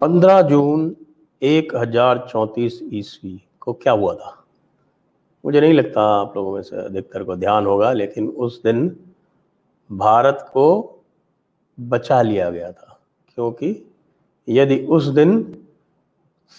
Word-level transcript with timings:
پندرہ 0.00 0.40
جون 0.42 0.92
ایک 1.42 1.74
ہزار 1.74 2.16
چونتیس 2.30 2.80
عیسوی 2.82 3.36
کو 3.58 3.72
کیا 3.72 3.92
ہوا 3.92 4.12
تھا؟ 4.14 4.30
مجھے 5.44 5.60
نہیں 5.60 5.72
لگتا 5.72 6.00
آپ 6.20 6.36
لوگوں 6.36 6.52
میں 6.52 6.62
سے 6.62 6.76
ادھکتر 6.76 7.22
کو 7.24 7.34
دھیان 7.34 7.66
ہوگا، 7.66 7.92
لیکن 7.92 8.30
اس 8.36 8.62
دن 8.64 8.88
بھارت 9.90 10.50
کو 10.52 10.66
بچا 11.78 12.22
لیا 12.22 12.50
گیا 12.50 12.70
تھا، 12.70 12.94
کیونکہ 13.34 13.72
یدی 14.48 14.84
اس 14.88 15.14
دن 15.16 15.40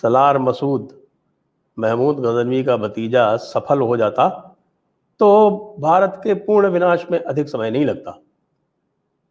سلار 0.02 0.36
مسعود 0.36 0.92
محمود 1.78 2.20
غزنوی 2.26 2.64
کا 2.64 2.76
بتیجا 2.76 3.38
سفل 3.38 3.82
ہو 3.82 3.96
جاتا 3.96 4.30
تو 5.20 5.50
بھارت 5.80 6.23
کے 6.23 6.34
پورن 6.36 6.76
وناش 6.76 7.10
میں 7.10 7.20
ادھک 7.26 7.50
سمے 7.50 7.70
نہیں 7.70 7.86
لگتا۔ 7.86 8.12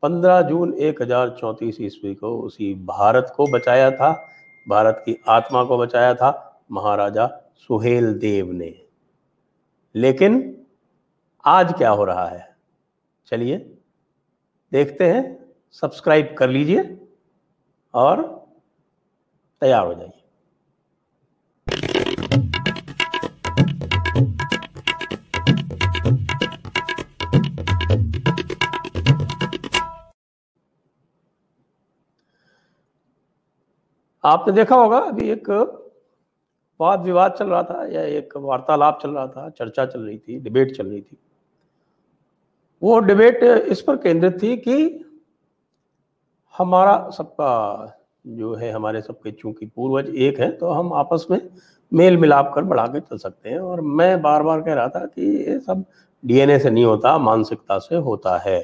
پندرہ 0.01 0.43
جون 0.43 0.75
ایک 0.79 1.03
ہزار 1.03 1.29
چونتیس 1.29 1.81
عیسوی 1.81 2.15
کو 2.15 2.45
اسی 2.47 2.75
بھارت 2.75 3.37
کو 3.37 3.45
بچایا 3.53 3.91
تھا، 3.91 4.15
بھارت 4.67 5.05
کی 5.05 5.15
آتما 5.27 5.65
کو 5.65 5.77
بچایا 5.77 6.13
تھا، 6.13 6.33
مہاراجا 6.71 7.27
سہیل 7.69 8.23
دیو 8.23 8.53
نے۔ 8.53 8.71
لیکن 9.95 10.55
آج 11.45 11.73
کیا 11.79 11.93
ہو 11.93 12.07
رہا 12.07 12.31
ہے؟ 12.31 12.41
چلیے، 13.25 13.59
دیکھتے 14.73 15.13
ہیں، 15.13 15.23
سبسکرائب 15.71 16.27
کر 16.35 16.49
لیجیے 16.49 16.81
اور 17.91 18.19
تیار 19.61 19.87
ہو 19.87 19.93
جائیے۔ 19.93 20.20
آپ 34.23 34.49
نے 34.49 34.53
دیکھا 34.53 34.77
ہوگا 34.77 34.99
ابھی 34.99 35.29
ایک 35.29 35.49
واد 36.81 36.99
وواد 37.09 37.31
چل 37.39 37.49
رہا 37.49 37.63
تھا 37.63 37.83
یا 37.89 38.01
ایک 38.01 38.37
وارتالاپ 38.37 39.01
چل 39.03 39.11
رہا 39.11 39.27
تھا، 39.27 39.51
چرچا 39.59 39.87
چل 39.87 40.05
رہی 40.05 40.19
تھی، 40.19 40.39
ڈبیٹ 40.39 40.77
چل 40.77 40.89
رہی 40.89 41.01
تھی۔ 41.01 41.17
وہ 42.83 43.01
ڈبیٹ 43.01 43.43
اس 43.67 43.85
پر 43.85 43.97
کیندرت 43.97 44.41
تھی 44.41 44.57
کہ 44.57 44.99
ہمارا 46.61 47.11
سب 47.11 47.37
کا 47.37 47.87
جو 48.25 48.61
ہے، 48.61 48.71
ہمارے 48.71 49.01
سب 49.01 49.23
کے 49.23 49.31
چونکہ 49.31 49.67
پوروج 49.75 50.11
ایک 50.13 50.41
ہے 50.41 50.51
تو 50.51 50.81
ہم 50.81 50.93
آپس 50.93 51.31
میں 51.31 51.39
میل 51.93 52.17
ملاپ 52.17 52.55
کر 52.55 52.63
بڑھا 52.63 52.87
کے 52.87 53.01
چل 53.01 53.19
سکتے 53.19 53.51
ہیں۔ 53.51 53.59
اور 53.59 53.79
میں 53.79 54.17
بار 54.17 54.41
بار 54.41 54.61
کہہ 54.61 54.75
رہا 54.75 54.87
تھا 54.87 55.07
کہ 55.07 55.21
یہ 55.21 55.59
سب 55.59 55.75
ڈی 56.23 56.41
این 56.41 56.51
اے 56.51 56.59
سے 56.59 56.71
نہیں 56.71 56.85
ہوتا، 56.85 57.17
مانسکتا 57.17 57.81
سے 57.81 57.97
ہوتا 57.97 58.45
ہے۔ 58.45 58.63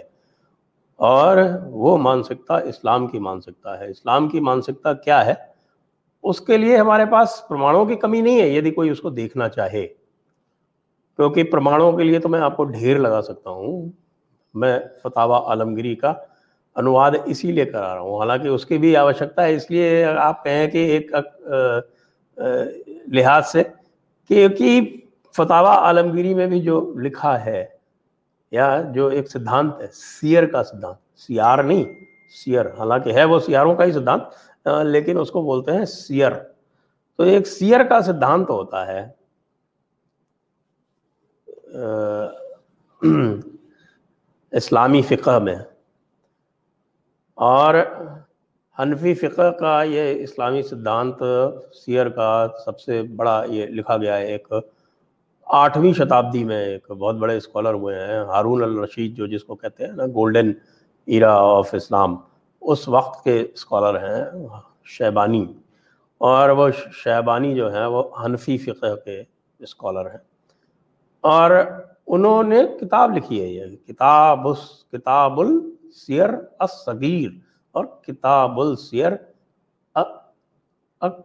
اور 0.96 1.36
وہ 1.64 1.98
مانسکتا 1.98 2.58
اسلام 2.58 3.06
کی 3.06 3.18
مانسکتا 3.18 3.80
ہے۔ 3.80 3.90
اسلام 3.90 4.28
کی 4.28 4.40
مانسکتا 4.40 4.92
کیا 4.92 5.26
ہے؟ 5.26 5.34
اس 6.22 6.40
کے 6.40 6.56
لیے 6.56 6.76
ہمارے 6.76 7.04
پاس 7.06 7.42
پرمانوں 7.48 7.84
کی 7.86 7.94
کمی 7.94 8.20
نہیں 8.20 8.40
ہے، 8.40 8.48
یدی 8.48 8.70
کوئی 8.70 8.90
اس 8.90 9.00
کو 9.00 9.10
دیکھنا 9.10 9.48
چاہے۔ 9.48 9.86
کیونکہ 11.16 11.44
پرمانوں 11.44 11.92
کے 11.92 12.04
لیے 12.04 12.18
تو 12.18 12.28
میں 12.28 12.40
آپ 12.40 12.56
کو 12.56 12.64
ڈھیر 12.64 12.98
لگا 12.98 13.22
سکتا 13.22 13.50
ہوں۔ 13.50 13.88
میں 14.54 14.78
فتح 15.02 15.20
عالمگیری 15.20 15.94
کا 15.96 16.14
انواد 16.76 17.10
اسی 17.24 17.52
لیے 17.52 17.64
کرا 17.64 17.94
رہا 17.94 18.00
ہوں۔ 18.00 18.18
حالانکہ 18.18 18.48
اس 18.48 18.66
کی 18.66 18.78
بھی 18.78 18.96
آوشکتا 18.96 19.44
ہے، 19.44 19.54
اس 19.54 19.70
لیے 19.70 20.04
آپ 20.04 20.44
کہیں 20.44 20.66
کہ 20.70 20.78
ایک 20.78 21.12
لحاظ 23.06 23.46
سے 23.46 23.62
کہ 24.28 24.48
فتح 25.36 25.52
عالمگیری 25.52 26.34
میں 26.34 26.46
بھی 26.46 26.60
جو 26.60 26.94
لکھا 26.98 27.44
ہے 27.44 27.64
یا 28.50 28.82
جو 28.94 29.06
ایک 29.06 29.30
سدھانت 29.30 29.80
ہے، 29.80 29.86
سیئر 29.92 30.46
کا 30.46 30.64
سدھانت۔ 30.64 31.20
سیار 31.20 31.58
نہیں، 31.64 31.84
سیئر۔ 32.44 32.66
حالانکہ 32.78 33.12
ہے 33.12 33.24
وہ 33.24 33.38
سیاروں 33.38 33.74
کا 33.74 33.84
ہی 33.84 33.92
سدھانت 33.92 34.22
لیکن 34.84 35.18
اس 35.18 35.30
کو 35.30 35.42
بولتے 35.42 35.72
ہیں 35.72 35.84
سیئر۔ 35.84 36.32
تو 37.16 37.22
ایک 37.22 37.46
سیئر 37.46 37.84
کا 37.84 38.00
سدھانت 38.00 38.50
ہوتا 38.50 38.86
ہے 38.86 39.08
اسلامی 44.52 45.02
فقہ 45.02 45.38
میں۔ 45.38 45.56
اور 47.34 47.74
حنفی 48.78 49.14
فقہ 49.14 49.50
کا 49.50 49.82
یہ 49.82 50.22
اسلامی 50.22 50.62
سدھانت 50.62 51.22
سیر 51.74 52.08
کا 52.08 52.46
سب 52.64 52.80
سے 52.80 53.02
بڑا 53.02 53.44
یہ 53.48 53.66
لکھا 53.66 53.96
گیا 53.96 54.16
ہے 54.16 54.26
ایک 54.26 54.48
آٹھویں 55.46 55.92
شتابدی 55.92 56.44
میں 56.44 56.64
ایک 56.64 56.90
بہت 56.90 57.14
بڑے 57.14 57.36
اسکالر 57.36 57.72
ہوئے 57.72 58.06
ہیں، 58.06 58.18
ہارون 58.18 58.62
الرشید 58.62 59.16
جو 59.16 59.26
جس 59.26 59.44
کو 59.44 59.54
کہتے 59.54 59.86
ہیں 59.86 59.92
نا، 59.92 60.06
گولڈن 60.06 60.52
ایرا 61.06 61.34
آف 61.34 61.74
اسلام، 61.74 62.16
اس 62.60 62.88
وقت 62.88 63.24
کے 63.24 63.46
اسکالر 63.54 63.98
ہیں 63.98 64.46
شیبانی۔ 64.84 65.46
اور 66.18 66.48
وہ 66.48 66.68
شیبانی 66.92 67.54
جو 67.54 67.74
ہیں، 67.74 67.86
وہ 67.86 68.02
حنفی 68.24 68.58
فقہ 68.58 68.94
کے 69.04 69.22
اسکالر 69.58 70.10
ہیں۔ 70.10 70.18
اور 71.20 71.50
انہوں 72.06 72.42
نے 72.42 72.58
کتاب 72.80 73.16
لکھی 73.16 73.42
ہے، 73.42 73.46
یہ 73.46 73.76
کتاب 73.88 74.38
کتاب 74.92 75.40
السیر 75.40 76.28
الصغیر 76.58 77.28
اور 77.72 77.84
کتاب 77.84 78.60
السیر 78.60 79.12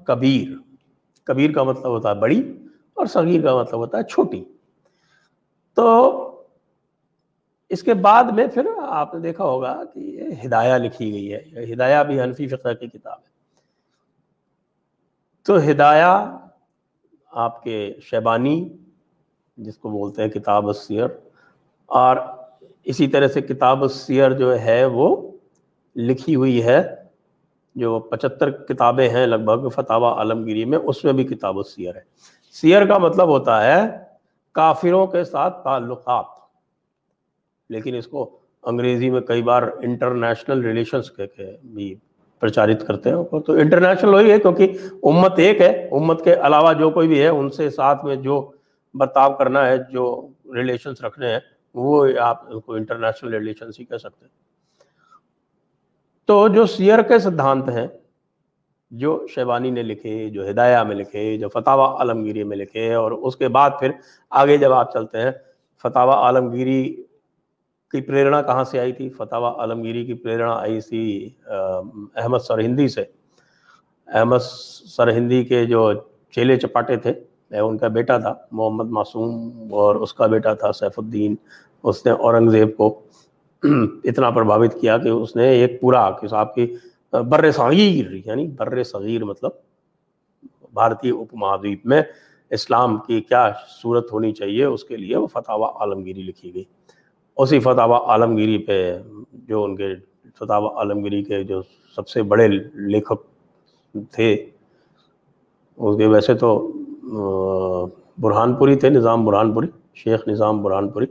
کبیر 0.03 0.47
کبیر 1.23 1.51
کا 1.51 1.63
مطلب 1.63 1.85
ہوتا 1.85 2.09
ہے 2.09 2.15
بڑی 2.15 2.57
اور 3.01 3.07
صغیر 3.07 3.41
کا 3.43 3.55
مطلب 3.55 3.79
ہوتا 3.79 3.97
ہے 3.97 4.03
چھوٹی۔ 4.03 4.43
تو 5.73 6.27
اس 7.69 7.83
کے 7.83 7.93
بعد 7.93 8.23
میں 8.23 8.47
پھر 8.47 8.65
آپ 8.87 9.13
نے 9.13 9.19
دیکھا 9.19 9.43
ہوگا 9.43 9.81
کہ 9.93 9.99
یہ 9.99 10.23
ہدایہ 10.45 10.73
لکھی 10.73 11.11
گئی 11.11 11.33
ہے۔ 11.33 11.73
ہدایہ 11.73 12.03
بھی 12.03 12.21
حنفی 12.21 12.47
فقہ 12.47 12.73
کی 12.79 12.87
کتاب 12.87 13.17
ہے۔ 13.17 13.29
تو 15.43 15.71
ہدایہ 15.71 16.37
آپ 17.31 17.63
کے 17.63 17.95
شیبانی، 18.01 18.69
جس 19.57 19.77
کو 19.77 19.89
بولتے 19.89 20.21
ہیں 20.21 20.29
کتاب 20.29 20.67
السیر، 20.67 21.07
اور 21.85 22.17
اسی 22.83 23.07
طرح 23.07 23.27
سے 23.27 23.41
کتاب 23.41 23.81
السیر 23.81 24.31
جو 24.31 24.59
ہے 24.59 24.85
وہ 24.85 25.31
لکھی 25.95 26.35
ہوئی 26.35 26.63
ہے، 26.63 26.95
جو 27.75 27.99
پچہتر 27.99 28.51
کتابیں 28.51 29.09
ہیں 29.09 29.25
لگ 29.25 29.35
بھگ 29.35 29.69
فتح 29.69 29.93
عالمگیری 29.93 30.65
میں، 30.65 30.77
اس 30.77 31.03
میں 31.03 31.13
بھی 31.13 31.23
کتاب 31.23 31.57
السیر 31.57 31.95
ہے۔ 31.95 32.01
سیر 32.51 32.85
کا 32.85 32.97
مطلب 32.97 33.27
ہوتا 33.27 33.63
ہے 33.63 33.81
کافروں 34.51 35.07
کے 35.07 35.23
ساتھ 35.23 35.63
تعلقات۔ 35.63 36.25
لیکن 37.69 37.95
اس 37.95 38.07
کو 38.07 38.37
انگریزی 38.63 39.09
میں 39.09 39.21
کئی 39.21 39.41
بار 39.41 39.63
انٹرنیشنل 39.63 40.61
ریلیشنس 40.61 41.11
کے 41.11 41.57
بھی 41.63 41.95
پرچارت 42.39 42.87
کرتے 42.87 43.09
ہیں۔ 43.09 43.39
تو 43.39 43.53
انٹرنیشنل 43.53 44.13
وہی 44.13 44.31
ہے 44.31 44.39
کیونکہ 44.39 44.77
امت 45.03 45.33
ایک 45.37 45.61
ہے۔ 45.61 45.87
امت 45.91 46.23
کے 46.23 46.33
علاوہ 46.33 46.73
جو 46.73 46.89
کوئی 46.89 47.07
بھی 47.07 47.21
ہے، 47.21 47.27
ان 47.27 47.49
سے 47.49 47.69
ساتھ 47.69 48.05
میں 48.05 48.15
جو 48.15 48.51
برتاؤ 48.93 49.33
کرنا 49.33 49.67
ہے، 49.67 49.77
جو 49.77 50.27
ریلیشنس 50.55 51.01
رکھنے 51.01 51.29
ہیں، 51.29 51.39
وہ 51.73 52.07
آپ 52.19 52.47
کو 52.65 52.73
انٹرنیشنل 52.73 53.33
ریلیشنس 53.33 53.79
ہی 53.79 53.85
کہہ 53.85 53.97
سکتے 53.97 54.25
ہیں۔ 54.25 54.41
تو 56.25 56.47
جو 56.47 56.65
سیر 56.65 57.01
کے 57.01 57.19
سدھانت 57.19 57.69
ہیں 57.69 57.87
جو 58.91 59.25
شیبانی 59.35 59.69
نے 59.69 59.83
لکھے، 59.83 60.29
جو 60.29 60.49
ہدایہ 60.49 60.83
میں 60.83 60.95
لکھے، 60.95 61.37
جو 61.37 61.49
فتح 61.49 61.69
عالمگیری 61.69 62.43
میں 62.43 62.57
لکھے 62.57 62.93
اور 62.93 63.11
اس 63.11 63.35
کے 63.35 63.47
بعد 63.47 63.69
پھر 63.79 63.91
آگے 64.29 64.57
جب 64.57 64.73
آپ 64.73 64.93
چلتے 64.93 65.17
ہیں 65.17 65.31
فتح 65.83 65.99
عالمگیری 65.99 66.83
کی 67.91 68.01
پریرنا 68.01 68.41
کہاں 68.41 68.63
سے 68.63 68.79
آئی 68.79 68.91
تھی؟ 68.91 69.09
فتح 69.09 69.35
عالمگیری 69.35 70.05
کی 70.05 70.13
پریرنا 70.13 70.53
آئی 70.53 70.79
تھی 70.81 71.29
احمد 71.47 72.39
سرہندی 72.39 72.87
سے۔ 72.87 73.03
احمد 74.07 74.41
سرہندی 74.97 75.43
کے 75.43 75.65
جو 75.65 75.91
چیلے 76.33 76.57
چپاٹے 76.57 76.95
تھے 76.95 77.13
ان 77.51 77.77
کا 77.77 77.87
بیٹا 77.87 78.17
تھا، 78.17 78.33
محمد 78.51 78.89
معصوم، 78.89 79.51
اور 79.73 79.95
اس 79.95 80.13
کا 80.13 80.25
بیٹا 80.25 80.53
تھا 80.53 80.71
سیف 80.71 80.99
الدین۔ 80.99 81.35
اس 81.83 82.05
نے 82.05 82.11
اورنگزیب 82.11 82.75
کو 82.77 82.99
اتنا 84.03 84.29
پربھاوت 84.29 84.79
کیا 84.81 84.97
کہ 84.97 85.09
اس 85.09 85.35
نے 85.35 85.49
ایک 85.49 85.81
پورا 85.81 86.09
صاحب 86.29 86.53
کی 86.55 86.75
بر 87.13 87.51
صغیر 87.51 88.13
یعنی 88.25 88.47
بر 88.47 88.83
صغیر 88.83 89.23
مطلب 89.23 89.51
بھارتی 90.73 91.09
اپ 91.09 91.33
مہادویپ 91.33 91.85
میں 91.85 92.01
اسلام 92.51 92.97
کی 92.97 93.19
کیا 93.21 93.51
صورت 93.81 94.11
ہونی 94.13 94.31
چاہیے، 94.31 94.63
اس 94.65 94.83
کے 94.83 94.97
لیے 94.97 95.17
وہ 95.17 95.27
فتح 95.27 95.51
عالمگیری 95.79 96.23
لکھی 96.23 96.53
گئی۔ 96.53 96.63
اسی 97.37 97.59
فتح 97.59 97.93
عالمگیری 98.05 98.57
پہ 98.57 98.97
جو 99.33 99.63
ان 99.63 99.75
کے 99.75 99.93
فتح 100.39 100.53
عالمگیری 100.53 101.23
کے 101.23 101.43
جو 101.43 101.61
سب 101.95 102.07
سے 102.07 102.23
بڑے 102.23 102.47
لیکھک 102.47 103.21
تھے، 104.11 104.33
اس 105.77 105.97
کے 105.97 106.07
ویسے 106.07 106.33
تو 106.33 106.71
برہان 108.17 108.53
پوری 108.55 108.75
تھے، 108.75 108.89
نظام 108.89 109.25
برہان 109.25 109.53
پوری، 109.53 109.67
شیخ 109.93 110.27
نظام 110.27 110.61
برہان 110.63 110.89
پوری، 110.89 111.05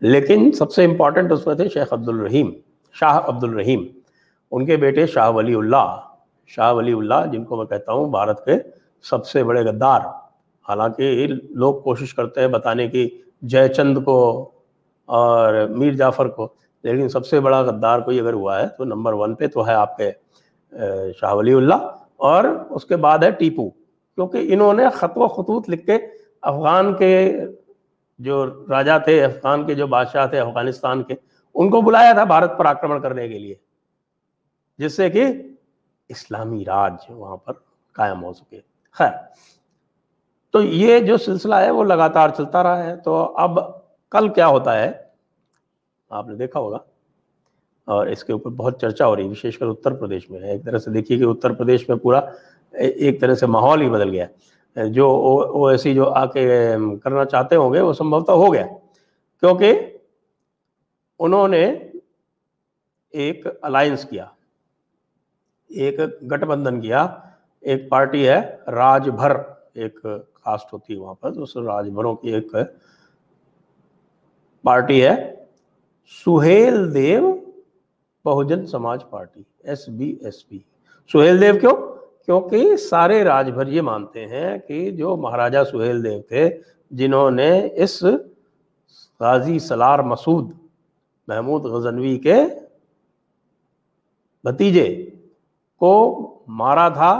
لیکن 0.00 0.50
سب 0.52 0.72
سے 0.72 0.84
امپورٹنٹ 0.84 1.32
اس 1.32 1.46
میں 1.46 1.54
تھے 1.54 1.68
شیخ 1.68 1.92
عبد 1.92 2.08
الرحیم 2.08 2.50
شاہ 2.94 3.20
عبد 3.24 3.44
الرحیم 3.44 3.86
ان 4.50 4.66
کے 4.66 4.76
بیٹے 4.76 5.06
شاہ 5.06 5.30
ولی 5.30 5.54
اللہ، 5.54 5.96
شاہ 6.46 6.72
ولی 6.72 6.92
اللہ 6.92 7.26
جن 7.32 7.44
کو 7.44 7.56
میں 7.56 7.66
کہتا 7.66 7.92
ہوں 7.92 8.10
بھارت 8.10 8.44
کے 8.44 8.52
سب 9.02 9.26
سے 9.26 9.44
بڑے 9.44 9.60
غدار۔ 9.62 10.00
حالانکہ 10.68 11.26
لوگ 11.50 11.74
کوشش 11.80 12.14
کرتے 12.14 12.40
ہیں 12.40 12.48
بتانے 12.48 12.88
کی، 12.88 13.08
جے 13.42 13.68
چند 13.68 13.98
کو 14.04 14.50
اور 15.06 15.54
میر 15.68 15.92
جعفر 15.92 16.28
کو۔ 16.28 16.48
لیکن 16.82 17.08
سب 17.08 17.26
سے 17.26 17.40
بڑا 17.40 17.60
غدار 17.60 18.00
کوئی 18.00 18.20
اگر 18.20 18.32
ہوا 18.32 18.62
ہے 18.62 18.68
تو 18.68 18.84
نمبر 18.84 19.12
ون 19.12 19.34
پہ 19.34 19.46
تو 19.46 19.66
ہے 19.66 19.74
آپ 19.74 19.96
کے 19.96 20.10
شاہ 21.20 21.34
ولی 21.34 21.52
اللہ۔ 21.52 21.74
اور 22.16 22.44
اس 22.70 22.84
کے 22.84 22.96
بعد 22.96 23.18
ہے 23.18 23.30
ٹیپو، 23.30 23.70
کیونکہ 23.70 24.38
انہوں 24.42 24.72
نے 24.72 24.88
خط 24.92 25.18
و 25.18 25.28
خطوط 25.28 25.70
لکھ 25.70 25.86
کے 25.86 25.98
افغان 26.42 26.94
کے 26.94 27.38
جو 28.18 28.46
راجا 28.68 28.98
تھے، 28.98 29.24
افغان 29.24 29.64
کے 29.64 29.74
جو 29.74 29.86
بادشاہ 29.86 30.26
تھے، 30.26 30.40
افغانستان 30.40 31.02
کے، 31.02 31.14
ان 31.54 31.70
کو 31.70 31.80
بلایا 31.80 32.12
تھا 32.12 32.24
بھارت 32.24 32.58
پر 32.58 32.66
آکرمن 32.66 33.00
کرنے 33.00 33.28
کے 33.28 33.38
لیے۔ 33.38 33.54
جس 34.80 34.96
سے 34.96 35.10
کہ 35.10 35.26
اسلامی 36.08 36.64
راج 36.64 36.92
وہاں 37.08 37.36
پر 37.36 37.52
قائم 37.92 38.24
ہو 38.24 38.32
سکے۔ 38.32 38.60
خیر، 38.92 39.10
تو 40.50 40.62
یہ 40.62 41.00
جو 41.00 41.16
سلسلہ 41.16 41.54
ہے 41.54 41.70
وہ 41.70 41.84
لگاتار 41.84 42.28
چلتا 42.36 42.62
رہا 42.62 42.84
ہے۔ 42.84 42.96
تو 42.96 43.36
اب 43.36 43.58
کل 44.10 44.28
کیا 44.28 44.46
ہوتا 44.46 44.82
ہے؟ 44.82 44.92
آپ 46.10 46.28
نے 46.28 46.34
دیکھا 46.34 46.60
ہوگا۔ 46.60 46.78
اور 47.84 48.06
اس 48.06 48.24
کے 48.24 48.32
اوپر 48.32 48.50
بہت 48.50 48.80
چرچا 48.80 49.06
ہو 49.06 49.16
رہی 49.16 49.24
ہے، 49.24 49.28
وشیش 49.28 49.58
کر 49.58 49.66
اتر 49.66 49.92
پردیش 49.92 50.30
میں۔ 50.30 50.40
ایک 50.40 50.64
طرح 50.64 50.78
سے 50.78 50.90
دیکھیے 50.90 51.18
کہ 51.18 51.24
اتر 51.24 51.52
پردیش 51.52 51.88
میں 51.88 51.96
پورا 51.96 52.20
ایک 52.70 53.20
طرح 53.20 53.34
سے 53.34 53.46
ماحول 53.46 53.80
ہی 53.80 53.90
بدل 53.90 54.10
گیا۔ 54.10 54.26
جو 54.86 55.08
او 55.52 55.66
ایسی 55.66 55.94
جو 55.94 56.10
آ 56.10 56.26
کے 56.26 56.74
کرنا 57.02 57.24
چاہتے 57.24 57.56
ہوں 57.56 57.72
گے، 57.72 57.80
وہ 57.80 57.92
سمبھوتا 57.92 58.32
ہو 58.32 58.52
گیا۔ 58.52 58.66
کیونکہ 59.40 59.96
انہوں 61.18 61.48
نے 61.48 61.74
ایک 63.10 63.46
الائنس 63.62 64.06
کیا۔ 64.10 64.26
ایک 65.70 66.00
گٹھ 66.32 66.44
بندھن 66.44 66.80
کیا، 66.80 67.06
ایک 67.60 67.88
پارٹی 67.88 68.28
ہے، 68.28 68.56
راج 68.66 69.10
بھر، 69.10 69.32
ایک 69.74 70.02
کاسٹ 70.32 70.72
ہوتی 70.72 70.94
ہے 70.94 70.98
وہاں 70.98 71.14
پر، 71.14 71.30
اس 71.30 71.56
راج 71.56 71.90
بھروں 71.90 72.14
کی 72.14 72.34
ایک 72.34 72.54
پارٹی 74.62 75.06
ہے۔ 75.06 75.34
Suheldev 76.94 77.36
Bahujan 78.24 78.66
Samaj 78.66 79.10
party, 79.10 79.42
S 79.62 79.88
B 79.88 80.16
S 80.20 80.48
P. 80.48 80.58
Suheldev 81.40 81.54
کیوں؟ 81.60 81.72
کیونکہ 82.26 82.76
سارے 82.76 83.24
راج 83.24 83.50
بھر 83.50 83.66
یہ 83.66 83.82
مانتے 83.82 84.26
ہیں 84.26 84.58
کہ 84.58 84.90
جو 84.90 85.16
مہاراجا 85.16 85.64
سہیل 85.64 86.04
دیو 86.04 86.22
تھے، 86.22 86.58
جنہوں 86.90 87.30
نے 87.30 87.68
اس 87.74 88.04
غازی 89.20 89.58
سلار 89.58 89.98
مسعود، 89.98 90.52
محمود 91.28 91.64
غزنوی 91.64 92.18
کے 92.18 92.34
بھتیجے 94.44 95.09
کو 95.80 95.96
مارا 96.58 96.88
تھا 96.88 97.10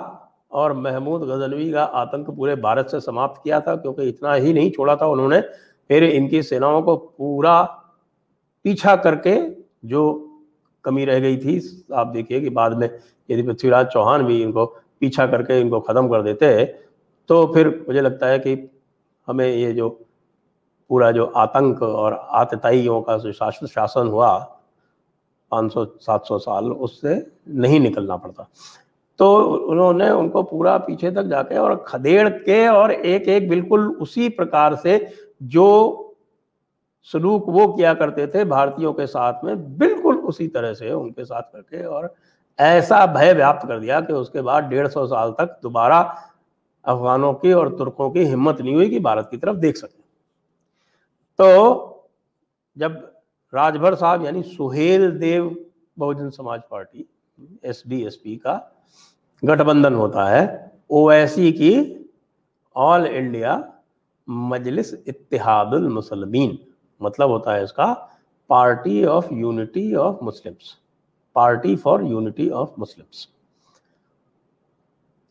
اور 0.60 0.70
محمود 0.84 1.22
غزنوی 1.28 1.70
کا 1.72 1.86
آتنک 2.00 2.26
پورے 2.36 2.54
بھارت 2.54 2.90
سے 2.90 3.00
سماپت 3.00 3.42
کیا 3.42 3.58
تھا 3.58 3.74
کیونکہ 3.76 4.08
اتنا 4.08 4.34
ہی 4.36 4.52
نہیں 4.52 4.70
چھوڑا 4.70 4.94
تھا 4.94 5.06
انہوں 5.06 5.28
نے، 5.28 5.40
پھر 5.90 6.08
ان 6.12 6.28
کی 6.28 6.42
سیناؤں 6.42 6.82
کو 6.82 6.96
پورا 6.96 7.62
پیچھا 8.64 8.96
کر 8.96 9.14
کے 9.14 9.38
جو 9.82 10.02
کمی 10.84 11.06
رہ 11.06 11.20
گئی 11.22 11.36
تھی، 11.40 11.58
آپ 11.90 12.12
دیکھیے 12.14 12.40
کہ 12.40 12.50
بعد 12.50 12.70
میں 12.70 12.88
یعنی 12.88 13.40
یدی 13.40 13.48
پرتھوی 13.48 13.70
راج 13.70 13.86
چوہان 13.92 14.24
بھی 14.26 14.42
ان 14.44 14.52
کو 14.52 14.66
پیچھا 14.98 15.26
کر 15.26 15.42
کے 15.42 15.60
ان 15.60 15.70
کو 15.70 15.80
ختم 15.80 16.08
کر 16.10 16.22
دیتے 16.22 16.64
تو 17.28 17.46
پھر 17.52 17.68
مجھے 17.88 18.00
لگتا 18.00 18.28
ہے 18.28 18.38
کہ 18.38 18.54
ہمیں 19.28 19.48
یہ 19.48 19.72
جو 19.72 19.90
پورا 20.90 21.10
جو 21.10 21.28
آتنک 21.34 21.82
اور 21.82 22.12
آتتائیوں 22.42 23.00
کا 23.02 23.16
جو 23.16 23.32
شاسن 23.32 24.08
ہوا 24.08 24.38
پانچ 25.50 25.72
سو، 25.72 25.84
سات 26.00 26.26
سو 26.26 26.38
سال 26.38 26.72
اس 26.78 27.00
سے 27.00 27.14
نہیں 27.46 27.78
نکلنا 27.78 28.16
پڑتا۔ 28.16 28.42
تو 29.16 29.70
انہوں 29.70 29.92
نے 29.92 30.08
ان 30.08 30.28
کو 30.28 30.42
پورا 30.42 30.78
پیچھے 30.78 31.10
تک 31.10 31.24
جا 31.24 31.42
کے 31.42 31.56
اور 31.56 31.76
کھدیڑ 31.76 32.28
کے 32.28 32.66
اور 32.66 32.88
ایک 32.88 33.28
ایک 33.28 33.48
بالکل 33.48 33.88
اسی 34.00 34.28
پرکار 34.28 34.72
سے 34.82 34.98
جو 35.40 35.68
سلوک 37.12 37.48
وہ 37.48 37.72
کیا 37.72 37.94
کرتے 37.94 38.26
تھے 38.26 38.44
بھارتیوں 38.44 38.92
کے 38.92 39.06
ساتھ 39.06 39.44
میں، 39.44 39.54
بالکل 39.54 40.16
اسی 40.22 40.48
طرح 40.48 40.74
سے 40.74 40.90
ان 40.90 41.12
کے 41.12 41.24
ساتھ 41.24 41.52
کر 41.52 41.62
کے 41.62 41.84
اور 41.84 42.04
ایسا 42.58 43.04
بھے 43.04 43.32
ویاپت 43.32 43.68
کر 43.68 43.78
دیا 43.78 44.00
کہ 44.00 44.12
اس 44.12 44.30
کے 44.30 44.42
بعد 44.42 44.62
ڈیڑھ 44.62 44.88
سو 44.92 45.06
سال 45.06 45.32
تک 45.32 45.62
دوبارہ 45.62 46.02
افغانوں 46.82 47.32
کی 47.32 47.52
اور 47.52 47.66
ترکوں 47.66 48.10
کی 48.10 48.32
ہمت 48.32 48.60
نہیں 48.60 48.74
ہوئی 48.74 48.90
کہ 48.90 48.98
بھارت 48.98 49.30
کی 49.30 49.36
طرف 49.36 49.56
دیکھ 49.62 49.78
سکیں۔ 49.78 50.02
تو 51.38 51.48
جب 52.76 52.92
راج 53.52 53.76
بھر 53.78 53.94
صاحب 53.94 54.24
یعنی 54.24 54.42
Suheldev 55.20 55.48
Bahujan 55.96 56.30
Samaj 56.30 56.60
party 56.68 57.02
S 57.62 57.82
D 57.84 58.02
S 58.04 58.22
P 58.22 58.36
کا 58.36 58.58
گٹھ 59.42 59.62
بندھن 59.62 59.94
ہوتا 59.94 60.30
ہے۔ 60.30 60.44
او 60.86 61.08
ایسی 61.08 61.52
کی 61.52 61.72
آل 62.76 63.06
انڈیا 63.10 63.58
مجلس 64.28 64.94
اتحاد 65.06 65.66
المسلمین 65.66 66.56
مطلب 67.00 67.30
ہوتا 67.30 67.54
ہے 67.56 67.62
اس 67.62 67.72
کا 67.72 67.94
party 68.50 69.04
of 69.06 69.32
unity 69.32 69.94
of 69.96 70.22
Muslims 70.22 70.74
party 71.32 71.76
for 71.76 72.00
unity 72.00 72.50
of 72.50 72.70
Muslims 72.76 73.26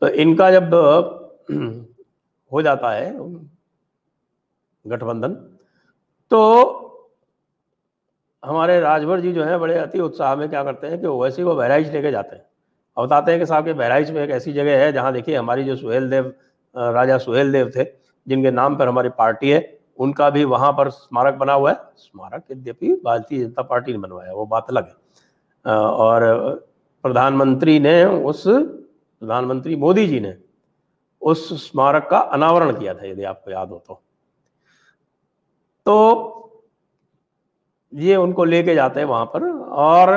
تو 0.02 0.08
ان 0.14 0.36
کا 0.36 0.50
جب 0.52 0.74
ہو 2.52 2.62
جاتا 2.62 2.96
ہے 2.96 3.12
گٹھ 4.86 5.04
بندھن 5.04 5.34
تو 6.32 6.42
ہمارے 8.50 8.80
راجبھر 8.82 9.20
جی 9.20 9.34
جو 9.34 9.48
ہیں 9.48 9.58
بڑے 9.58 9.80
اتی 9.80 10.00
اتساہ 10.00 10.36
میں 10.36 10.48
کیا 10.48 10.64
کرتے 10.64 10.90
ہیں 10.90 10.98
کہ 10.98 11.06
اویسی 11.06 11.44
کو 11.44 11.56
بہرائچ 11.56 11.88
لے 11.88 12.02
کے 12.02 12.12
جاتے 12.12 12.36
ہیں۔ 12.36 12.44
اور 12.94 13.08
بتاتے 13.08 13.32
ہیں 13.32 13.40
کہ 13.40 13.46
صاحب 13.46 13.66
کے 13.66 13.74
بہرائچ 13.74 14.12
میں 14.12 14.22
ایک 14.22 14.32
ایسی 14.32 14.54
جگہ 14.54 14.70
ہے 14.70 14.92
جہاں 14.92 15.12
دیکھیے 15.12 15.38
ہماری 15.38 15.64
جو 15.64 15.76
سہیل 15.76 16.12
دیو 16.12 16.24
راجا 16.94 17.20
سہیل 17.20 17.54
دیو 17.54 17.70
تھے، 17.70 17.84
جن 18.26 18.42
کے 18.44 18.52
نام 18.52 18.76
پر 18.76 18.88
ہماری 18.88 19.10
پارٹی 19.10 19.54
ہے، 19.54 19.62
ان 19.98 20.12
کا 20.14 20.30
بھی 20.30 20.44
وہاں 20.44 20.72
پر 20.72 20.86
اسمارک 20.86 21.36
بنا 21.36 21.56
ہوا 21.56 21.72
ہے۔ 21.72 21.76
اسمارک 21.96 22.52
بھارتی 23.04 23.40
جنتا 23.40 23.62
پارٹی 23.62 23.92
نے 23.92 23.98
بنوایا، 23.98 24.34
وہ 24.34 24.46
بات 24.46 24.64
الگ 24.68 24.80
ہے۔ 24.80 25.10
اور 25.66 26.22
پردھان 27.02 27.38
منتری 27.38 27.80
نے 27.80 28.04
اس، 28.04 28.44
پردھان 29.20 29.48
منتری 29.48 29.76
مودی 29.76 30.08
جی 30.08 30.20
نے 30.20 30.32
اس 31.22 31.38
اسمارک 31.52 32.10
کا 32.10 32.18
اناورن 32.18 32.76
کیا 32.80 32.94
تھا، 32.94 33.08
یدی 33.08 33.26
آپ 33.26 33.44
کو 33.44 33.52
یاد 33.52 33.68
ہو 33.68 33.80
تو 35.84 35.96
یہ 37.92 38.16
ان 38.16 38.34
کو 38.34 38.46
لے 38.46 38.64
کے 38.64 38.76
جاتے 38.76 39.00
ہیں 39.00 39.08
وہاں 39.08 39.26
پر 39.26 39.44
اور 39.70 40.08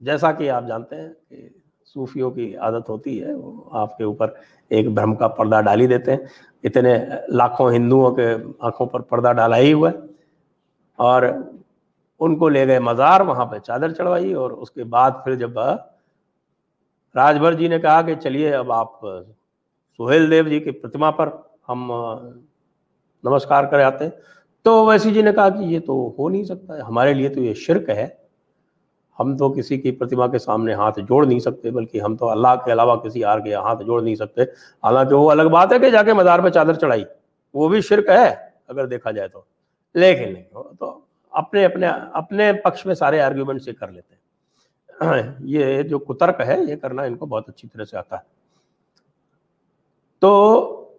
جیسا 0.00 0.32
کہ 0.32 0.50
آپ 0.50 0.64
جانتے 0.68 0.96
ہیں 0.96 1.08
کہ 1.28 1.48
صوفیوں 1.84 2.30
کی 2.30 2.56
عادت 2.56 2.88
ہوتی 2.88 3.22
ہے، 3.22 3.34
وہ 3.34 3.64
آپ 3.72 3.96
کے 3.96 4.04
اوپر 4.04 4.30
ایک 4.68 4.94
بھرم 4.94 5.14
کا 5.14 5.28
پردہ 5.28 5.60
ڈالی 5.60 5.86
دیتے 5.86 6.10
ہیں۔ 6.10 6.18
اتنے 6.64 6.98
لاکھوں 7.28 7.70
ہندوؤں 7.72 8.14
کے 8.14 8.36
آنکھوں 8.58 8.86
پر 8.86 9.00
پردہ 9.00 9.32
ڈالا 9.32 9.56
ہی 9.56 9.72
ہوا 9.72 9.90
ہے۔ 9.90 9.96
اور 10.96 11.22
ان 12.20 12.36
کو 12.36 12.48
لے 12.48 12.66
گئے 12.66 12.78
مزار، 12.78 13.20
وہاں 13.20 13.46
پہ 13.46 13.58
چادر 13.58 13.92
چڑھوائی 13.92 14.32
اور 14.32 14.50
اس 14.50 14.70
کے 14.70 14.84
بعد 14.84 15.10
پھر 15.24 15.34
جب 15.34 15.58
راج 17.14 17.38
بھر 17.38 17.52
جی 17.52 17.68
نے 17.68 17.78
کہا 17.78 18.02
کہ 18.02 18.14
چلیے، 18.14 18.54
اب 18.54 18.72
آپ 18.72 19.00
سہیل 19.98 20.30
دیو 20.30 20.44
جی 20.44 20.60
کی 20.60 20.70
پرتما 20.70 21.10
پر 21.10 21.28
ہم 21.68 21.92
نمسکار 23.24 23.64
کر 23.64 23.80
آتے 23.80 24.04
ہیں۔ 24.04 24.10
تو 24.66 24.84
ویسی 24.84 25.10
جی 25.10 25.22
نے 25.22 25.32
کہا 25.32 25.48
کہ 25.48 25.58
یہ 25.58 25.80
تو 25.80 26.14
ہو 26.18 26.28
نہیں 26.28 26.44
سکتا 26.44 26.76
ہے 26.76 26.80
ہمارے 26.80 27.14
لیے 27.14 27.28
تو 27.28 27.40
یہ 27.40 27.54
شرک 27.54 27.88
ہے۔ 27.88 28.06
ہم 29.20 29.36
تو 29.36 29.52
کسی 29.52 29.78
کی 29.78 29.92
پرتما 29.92 30.26
کے 30.26 30.38
سامنے 30.38 30.74
ہاتھ 30.74 31.00
جوڑ 31.00 31.26
نہیں 31.26 31.38
سکتے، 31.38 31.70
بلکہ 31.70 32.00
ہم 32.00 32.16
تو 32.16 32.30
اللہ 32.30 32.48
کے 32.64 32.72
علاوہ 32.72 32.96
کسی 32.96 33.24
آر 33.24 33.40
کے 33.40 33.54
ہاتھ 33.54 33.82
جوڑ 33.82 34.02
نہیں 34.02 34.14
سکتے۔ 34.14 34.42
حالانکہ 34.84 35.14
وہ 35.14 35.30
الگ 35.30 35.42
بات 35.42 35.72
ہے 35.72 35.78
کہ 35.78 35.90
جا 35.90 36.02
کے 36.02 36.12
مزار 36.12 36.38
پہ 36.38 36.48
چادر 36.48 36.72
چڑھائی۔ 36.72 37.04
وہ 37.54 37.68
بھی 37.68 37.80
شرک 37.80 38.06
ہے 38.08 38.34
اگر 38.68 38.86
دیکھا 38.86 39.10
جائے 39.10 39.28
تو۔ 39.28 39.42
لیکن 39.94 40.34
تو 40.78 40.98
اپنے 41.30 41.64
اپنے 41.64 41.86
اپنے 42.12 42.52
پکش 42.52 42.86
میں 42.86 42.94
سارے 42.94 43.20
آرگیومنٹ 43.20 43.62
سے 43.62 43.72
کر 43.72 43.88
لیتے 43.88 44.14
ہیں۔ 44.14 45.22
یہ 45.40 45.82
جو 45.82 45.98
کترک 45.98 46.40
ہے، 46.46 46.58
یہ 46.68 46.76
کرنا 46.76 47.02
ان 47.02 47.16
کو 47.16 47.26
بہت 47.26 47.48
اچھی 47.48 47.68
طرح 47.68 47.84
سے 47.84 47.96
آتا 47.96 48.16
ہے۔ 48.16 48.22
تو 50.18 50.94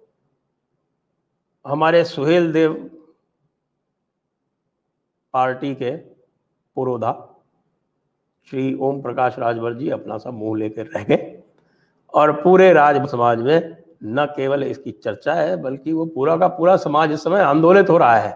ہمارے 1.66 2.04
سہیل 2.04 2.54
دیو 2.54 2.74
پارٹی 5.34 5.76
کے 5.76 5.96
پورودھا، 6.74 7.14
شری 8.52 8.74
اوم 8.74 9.02
پرکاش 9.02 9.38
راجبر 9.38 9.74
جی 9.74 9.92
اپنا 9.92 10.18
سا 10.18 10.30
منہ 10.30 10.56
لے 10.58 10.70
کے 10.70 10.84
رہ 10.84 11.04
گئے 11.10 11.42
اور 12.14 12.30
پورے 12.30 12.74
راج 12.74 12.98
سماج 13.12 13.42
میں 13.42 13.60
نہ 14.02 14.22
کیول 14.36 14.64
اس 14.64 14.78
کی 14.78 14.92
چرچا 14.92 15.36
ہے 15.36 15.56
بلکہ 15.56 15.94
وہ 15.94 16.06
پورا 16.06 16.38
کا 16.38 16.48
پورا 16.48 16.78
سماج 16.78 17.14
اس 17.14 17.24
سمے 17.24 17.42
آندولت 17.42 17.90
ہو 17.90 18.00
رہا 18.00 18.24
ہے۔ 18.24 18.32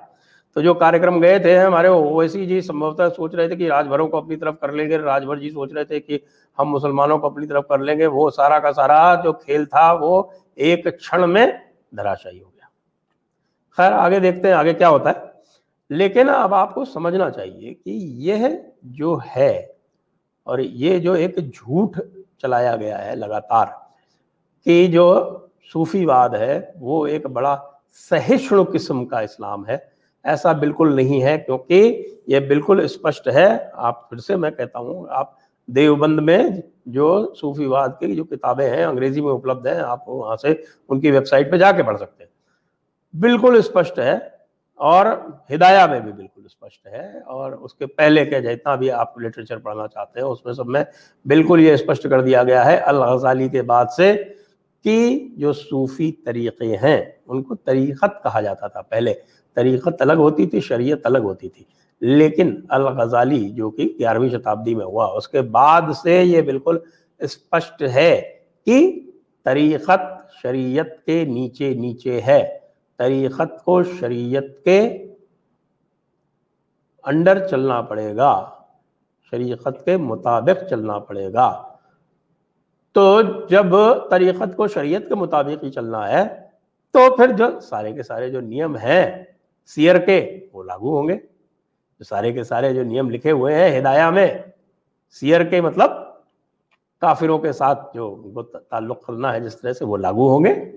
تو 0.53 0.61
جو 0.61 0.73
کارکرم 0.73 1.21
گئے 1.21 1.39
تھے 1.39 1.57
ہمارے 1.59 1.87
اویسی 1.87 2.45
جی 2.45 2.61
سمبھوتہ 2.61 3.03
سوچ 3.15 3.35
رہے 3.35 3.47
تھے 3.47 3.55
کہ 3.55 3.67
راج 3.67 3.87
بھروں 3.87 4.07
کو 4.07 4.17
اپنی 4.17 4.35
طرف 4.35 4.59
کر 4.59 4.71
لیں 4.71 4.89
گے۔ 4.89 4.97
راج 4.97 5.25
بھر 5.25 5.35
جی 5.35 5.49
سوچ 5.49 5.73
رہے 5.73 5.83
تھے 5.83 5.99
کہ 5.99 6.19
ہم 6.59 6.69
مسلمانوں 6.69 7.17
کو 7.17 7.27
اپنی 7.27 7.47
طرف 7.47 7.67
کر 7.67 7.79
لیں 7.79 7.99
گے۔ 7.99 8.07
وہ 8.07 8.29
سارا 8.29 8.59
کا 8.59 8.73
سارا 8.73 9.15
جو 9.15 9.33
کھیل 9.33 9.65
تھا 9.65 9.91
وہ 9.93 10.23
ایک 10.55 10.87
چھڑ 10.99 11.25
میں 11.25 11.47
دھراشائی 11.97 12.41
ہو 12.41 12.49
گیا۔ 12.49 12.65
خیر، 13.77 13.91
آگے 13.91 14.19
دیکھتے 14.19 14.47
ہیں 14.47 14.55
آگے 14.55 14.73
کیا 14.73 14.89
ہوتا 14.89 15.09
ہے۔ 15.09 15.30
لیکن 15.91 16.29
اب 16.29 16.53
آپ 16.53 16.73
کو 16.73 16.85
سمجھنا 16.85 17.29
چاہیے 17.29 17.73
کہ 17.73 17.89
یہ 17.89 18.47
جو 18.81 19.19
ہے 19.35 19.67
اور 20.43 20.59
یہ 20.59 20.97
جو 20.97 21.13
ایک 21.13 21.35
جھوٹ 21.35 21.97
چلایا 22.41 22.75
گیا 22.75 23.05
ہے 23.05 23.15
لگاتار 23.15 23.65
کہ 24.65 24.87
جو 24.87 25.37
صوفی 25.73 26.05
واد 26.05 26.29
ہے، 26.29 26.61
وہ 26.79 27.07
ایک 27.07 27.25
بڑا 27.25 27.57
سہشن 28.09 28.63
قسم 28.73 29.05
کا 29.05 29.19
اسلام 29.19 29.67
ہے۔ 29.67 29.77
ایسا 30.23 30.51
بالکل 30.51 30.95
نہیں 30.95 31.23
ہے 31.23 31.37
کیونکہ 31.37 32.05
یہ 32.27 32.39
بالکل 32.39 32.81
اسپشٹ 32.83 33.27
ہے۔ 33.27 33.57
آپ 33.73 34.09
پھر 34.09 34.17
سے 34.17 34.35
میں 34.35 34.51
کہتا 34.51 34.79
ہوں، 34.79 35.05
آپ 35.09 35.33
دیوبند 35.65 36.19
میں 36.19 36.43
جو 36.85 37.33
صوفی 37.33 37.65
واد 37.65 37.89
کی 37.99 38.15
جو 38.15 38.23
کتابیں 38.23 38.69
ہیں، 38.69 38.83
انگریزی 38.83 39.21
میں 39.21 39.33
اپلبدھ 39.33 39.67
ہیں، 39.67 39.79
آپ 39.79 40.09
وہاں 40.09 40.35
سے 40.35 40.55
ان 40.89 40.99
کی 40.99 41.11
ویب 41.11 41.25
سائٹ 41.25 41.51
پہ 41.51 41.57
جا 41.57 41.71
کے 41.71 41.83
پڑھ 41.83 41.97
سکتے 41.97 42.23
ہیں۔ 42.23 42.31
بالکل 43.19 43.55
اسپشٹ 43.59 43.99
ہے۔ 43.99 44.30
اور 44.81 45.05
ہدایہ 45.53 45.85
میں 45.85 45.99
بھی 45.99 46.11
بالکل 46.11 46.41
اسپشٹ 46.45 46.87
ہے 46.87 47.19
اور 47.19 47.51
اس 47.51 47.73
کے 47.73 47.85
پہلے 47.85 48.25
کے 48.25 48.41
جتنا 48.41 48.75
بھی 48.75 48.91
آپ 48.91 49.19
لٹریچر 49.19 49.57
پڑھنا 49.57 49.87
چاہتے 49.87 50.19
ہیں، 50.19 50.27
اس 50.27 50.45
میں 50.45 50.53
سب 50.53 50.67
میں 50.67 50.83
بالکل 51.25 51.59
یہ 51.59 51.73
اسپشٹ 51.73 52.09
کر 52.09 52.21
دیا 52.21 52.43
گیا 52.43 52.65
ہے 52.65 52.75
الغزالی 52.75 53.49
کے 53.49 53.61
بعد 53.61 53.85
سے 53.95 54.23
کہ 54.83 55.27
جو 55.37 55.53
صوفی 55.53 56.11
طریقے 56.11 56.75
ہیں، 56.75 57.05
ان 57.27 57.43
کو 57.43 57.55
طریقت 57.55 58.23
کہا 58.23 58.41
جاتا 58.41 58.67
تھا۔ 58.67 58.81
پہلے 58.81 59.13
طریقت 59.55 60.01
الگ 60.01 60.13
ہوتی 60.13 60.45
تھی، 60.45 60.59
شریعت 60.59 60.99
الگ 61.03 61.17
ہوتی 61.17 61.49
تھی۔ 61.49 61.63
لیکن 62.01 62.55
الغزالی 62.69 63.49
جو 63.49 63.69
کہ 63.69 63.83
گیارہویں 63.99 64.29
شتابدی 64.29 64.75
میں 64.75 64.85
ہوا، 64.85 65.05
اس 65.05 65.27
کے 65.27 65.41
بعد 65.41 65.81
سے 66.01 66.23
یہ 66.23 66.41
بالکل 66.41 66.77
اسپشٹ 67.19 67.81
ہے 67.81 68.21
کہ 68.65 68.99
طریقت 69.45 70.33
شریعت 70.43 71.05
کے 71.05 71.25
نیچے 71.25 71.73
نیچے 71.73 72.21
ہے۔ 72.27 72.60
طریقت 73.01 73.65
کو 73.65 73.83
شریعت 73.83 74.63
کے 74.63 75.07
انڈر 77.03 77.47
چلنا 77.47 77.81
پڑے 77.81 78.15
گا، 78.15 78.49
شریعت 79.31 79.85
کے 79.85 79.97
مطابق 79.97 80.69
چلنا 80.69 80.99
پڑے 80.99 81.33
گا۔ 81.33 81.75
تو 82.91 83.21
جب 83.49 83.65
طریقت 84.09 84.55
کو 84.55 84.67
شریعت 84.67 85.01
کے 85.07 85.15
مطابق 85.15 85.63
ہی 85.63 85.71
چلنا 85.71 86.11
ہے، 86.11 86.23
تو 86.91 87.15
پھر 87.15 87.31
جو 87.31 87.59
سارے 87.59 87.93
کے 87.93 88.03
سارے 88.03 88.29
جو 88.29 88.41
نیم 88.41 88.75
ہیں، 88.75 89.23
سیر 89.65 89.99
کے، 89.99 90.47
وہ 90.53 90.63
لاگو 90.63 91.01
ہوں 91.01 91.07
گے۔ 91.07 91.15
جو 91.99 92.03
سارے 92.03 92.31
کے 92.31 92.43
سارے 92.43 92.73
جو 92.73 92.83
نیم 92.83 93.09
لکھے 93.09 93.31
ہوئے 93.31 93.55
ہیں 93.55 93.79
ہدایہ 93.79 94.09
میں، 94.09 94.27
سیر 95.11 95.43
کے 95.43 95.61
مطلب 95.61 95.91
کافروں 96.99 97.39
کے 97.39 97.51
ساتھ 97.51 97.95
جو 97.95 98.31
تعلق 98.69 99.05
کرنا 99.05 99.33
ہے، 99.33 99.39
جس 99.39 99.61
طرح 99.61 99.73
سے 99.73 99.85
وہ 99.85 99.97
لاگو 99.97 100.37
ہوں 100.37 100.45
گے۔ 100.45 100.71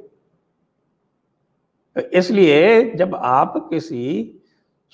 اس 1.96 2.30
لیے 2.30 2.80
جب 2.94 3.08
آپ 3.16 3.70
کسی 3.70 4.32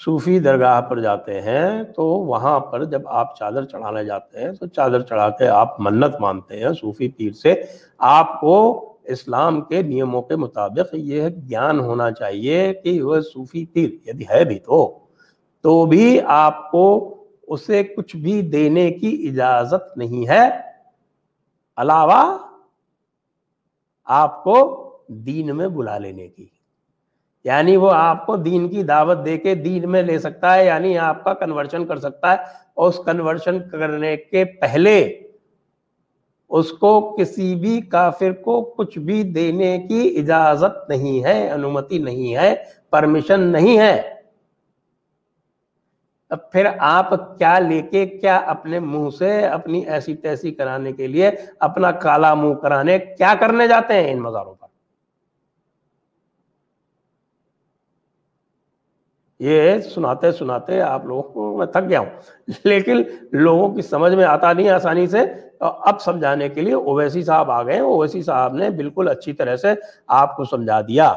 صوفی 0.05 0.39
درگاہ 0.39 0.81
پر 0.81 1.01
جاتے 1.01 1.41
ہیں 1.41 1.83
تو 1.83 2.05
وہاں 2.05 2.61
پر 2.61 2.85
جب 2.85 3.09
آپ 3.09 3.37
چادر 3.37 3.65
چڑھانے 3.65 4.05
جاتے 4.05 4.41
ہیں 4.41 4.53
تو 4.53 4.67
چادر 4.67 5.03
چڑھا 5.03 5.31
کے 5.31 5.49
آپ 5.49 5.81
منت 5.81 6.21
مانتے 6.21 6.59
ہیں 6.61 6.69
صوفی 6.81 7.09
پیر 7.09 7.33
سے، 7.33 7.55
آپ 7.99 8.41
کو 8.41 8.87
اسلام 9.05 9.61
کے 9.61 9.83
نیموں 9.83 10.23
کے 10.23 10.37
مطابق 10.37 10.95
یہ 10.95 11.29
گیان 11.29 11.81
ہونا 11.81 12.11
چاہیے 12.11 12.75
کہ 12.75 13.03
وہ 13.03 13.21
صوفی 13.21 13.67
پیر 13.67 13.91
یدی 14.09 14.25
ہے 14.31 14.45
بھی 14.45 14.59
تو 14.59 14.99
تو 15.61 15.87
بھی 15.87 16.21
آپ 16.27 16.71
کو 16.71 17.17
اسے 17.47 17.85
کچھ 17.85 18.17
بھی 18.17 18.43
دینے 18.43 18.91
کی 18.91 19.27
اجازت 19.29 19.99
نہیں 19.99 20.29
ہے۔ 20.29 20.49
علاوہ 21.77 22.39
آپ 24.05 24.45
کو 24.45 24.57
دین 25.09 25.57
میں 25.57 25.69
بلا 25.69 25.99
لینے 25.99 26.29
کی۔ 26.29 26.47
یعنی 27.45 27.77
وہ 27.77 27.91
آپ 27.91 28.27
کو 28.27 28.37
دین 28.37 28.69
کی 28.69 28.83
دعوت 28.83 29.19
دے 29.25 29.39
کے 29.39 29.55
دین 29.55 29.91
میں 29.91 30.03
لے 30.03 30.19
سکتا 30.19 30.55
ہے 30.55 30.67
یعنی 30.67 30.99
آپ 30.99 31.25
کا 31.25 31.35
کنورشن 31.35 31.87
کر 31.87 31.99
سکتا 31.99 32.31
ہے۔ 32.33 32.37
اور 32.75 32.89
اس 32.89 33.01
کنورشن 33.07 33.69
کرنے 33.69 34.17
کے 34.17 34.45
پہلے 34.45 35.23
اس 36.49 36.73
کو 36.73 37.17
کسی 37.17 37.55
بھی 37.55 37.81
کافر 37.81 38.33
کو 38.33 38.75
کچھ 38.79 38.99
بھی 38.99 39.23
دینے 39.23 39.79
کی 39.89 40.17
اجازت 40.19 40.91
نہیں 40.91 41.25
ہے، 41.25 41.51
انومتی 41.51 41.99
نہیں 41.99 42.37
ہے 42.37 42.55
پرمیشن 42.91 43.41
نہیں 43.41 43.79
ہے۔ 43.79 44.03
اب 46.31 46.53
پھر 46.53 46.67
آپ 46.79 47.39
کیا 47.39 47.59
لے 47.59 47.83
کے 47.83 48.07
کیا 48.07 48.37
اپنے 48.37 48.81
منہ 48.81 49.11
سے 49.19 49.47
اپنی 49.47 49.81
ایسی 49.87 50.17
تیسی 50.17 50.51
کرانے 50.51 50.93
کے 50.93 51.07
لیے، 51.07 51.31
اپنا 51.61 51.91
کالا 51.91 52.35
منہ 52.35 52.55
کرانے 52.55 52.99
کیا 52.99 53.35
کرنے 53.41 53.69
جاتے 53.69 53.95
ہیں 53.95 54.13
ان 54.13 54.19
مزاروں 54.19 54.55
پر؟ 54.55 54.70
یہ 59.41 59.79
سناتے 59.79 60.33
سناتے 60.33 60.81
آپ 60.81 61.05
لوگوں 61.05 61.23
کو 61.23 61.57
میں 61.59 61.67
تھک 61.67 61.89
گیا 61.89 62.01
ہوں۔ 62.01 62.07
لیکن 62.65 63.03
لوگوں 63.33 63.75
کی 63.75 63.83
سمجھ 63.83 64.15
میں 64.15 64.25
آتا 64.25 64.53
نہیں 64.53 64.69
آسانی 64.69 65.07
سے۔ 65.07 65.19
اب 65.61 66.01
سمجھانے 66.01 66.49
کے 66.49 66.61
لیے 66.61 66.75
اویسی 66.75 67.23
صاحب 67.23 67.51
آ 67.51 67.63
گئے 67.63 67.79
اویسی 67.79 68.23
صاحب 68.23 68.55
نے 68.55 68.71
بالکل 68.71 69.09
اچھی 69.09 69.33
طرح 69.33 69.57
سے 69.57 69.69
آپ 70.07 70.37
کو 70.37 70.45
سمجھا 70.45 70.81
دیا 70.81 71.15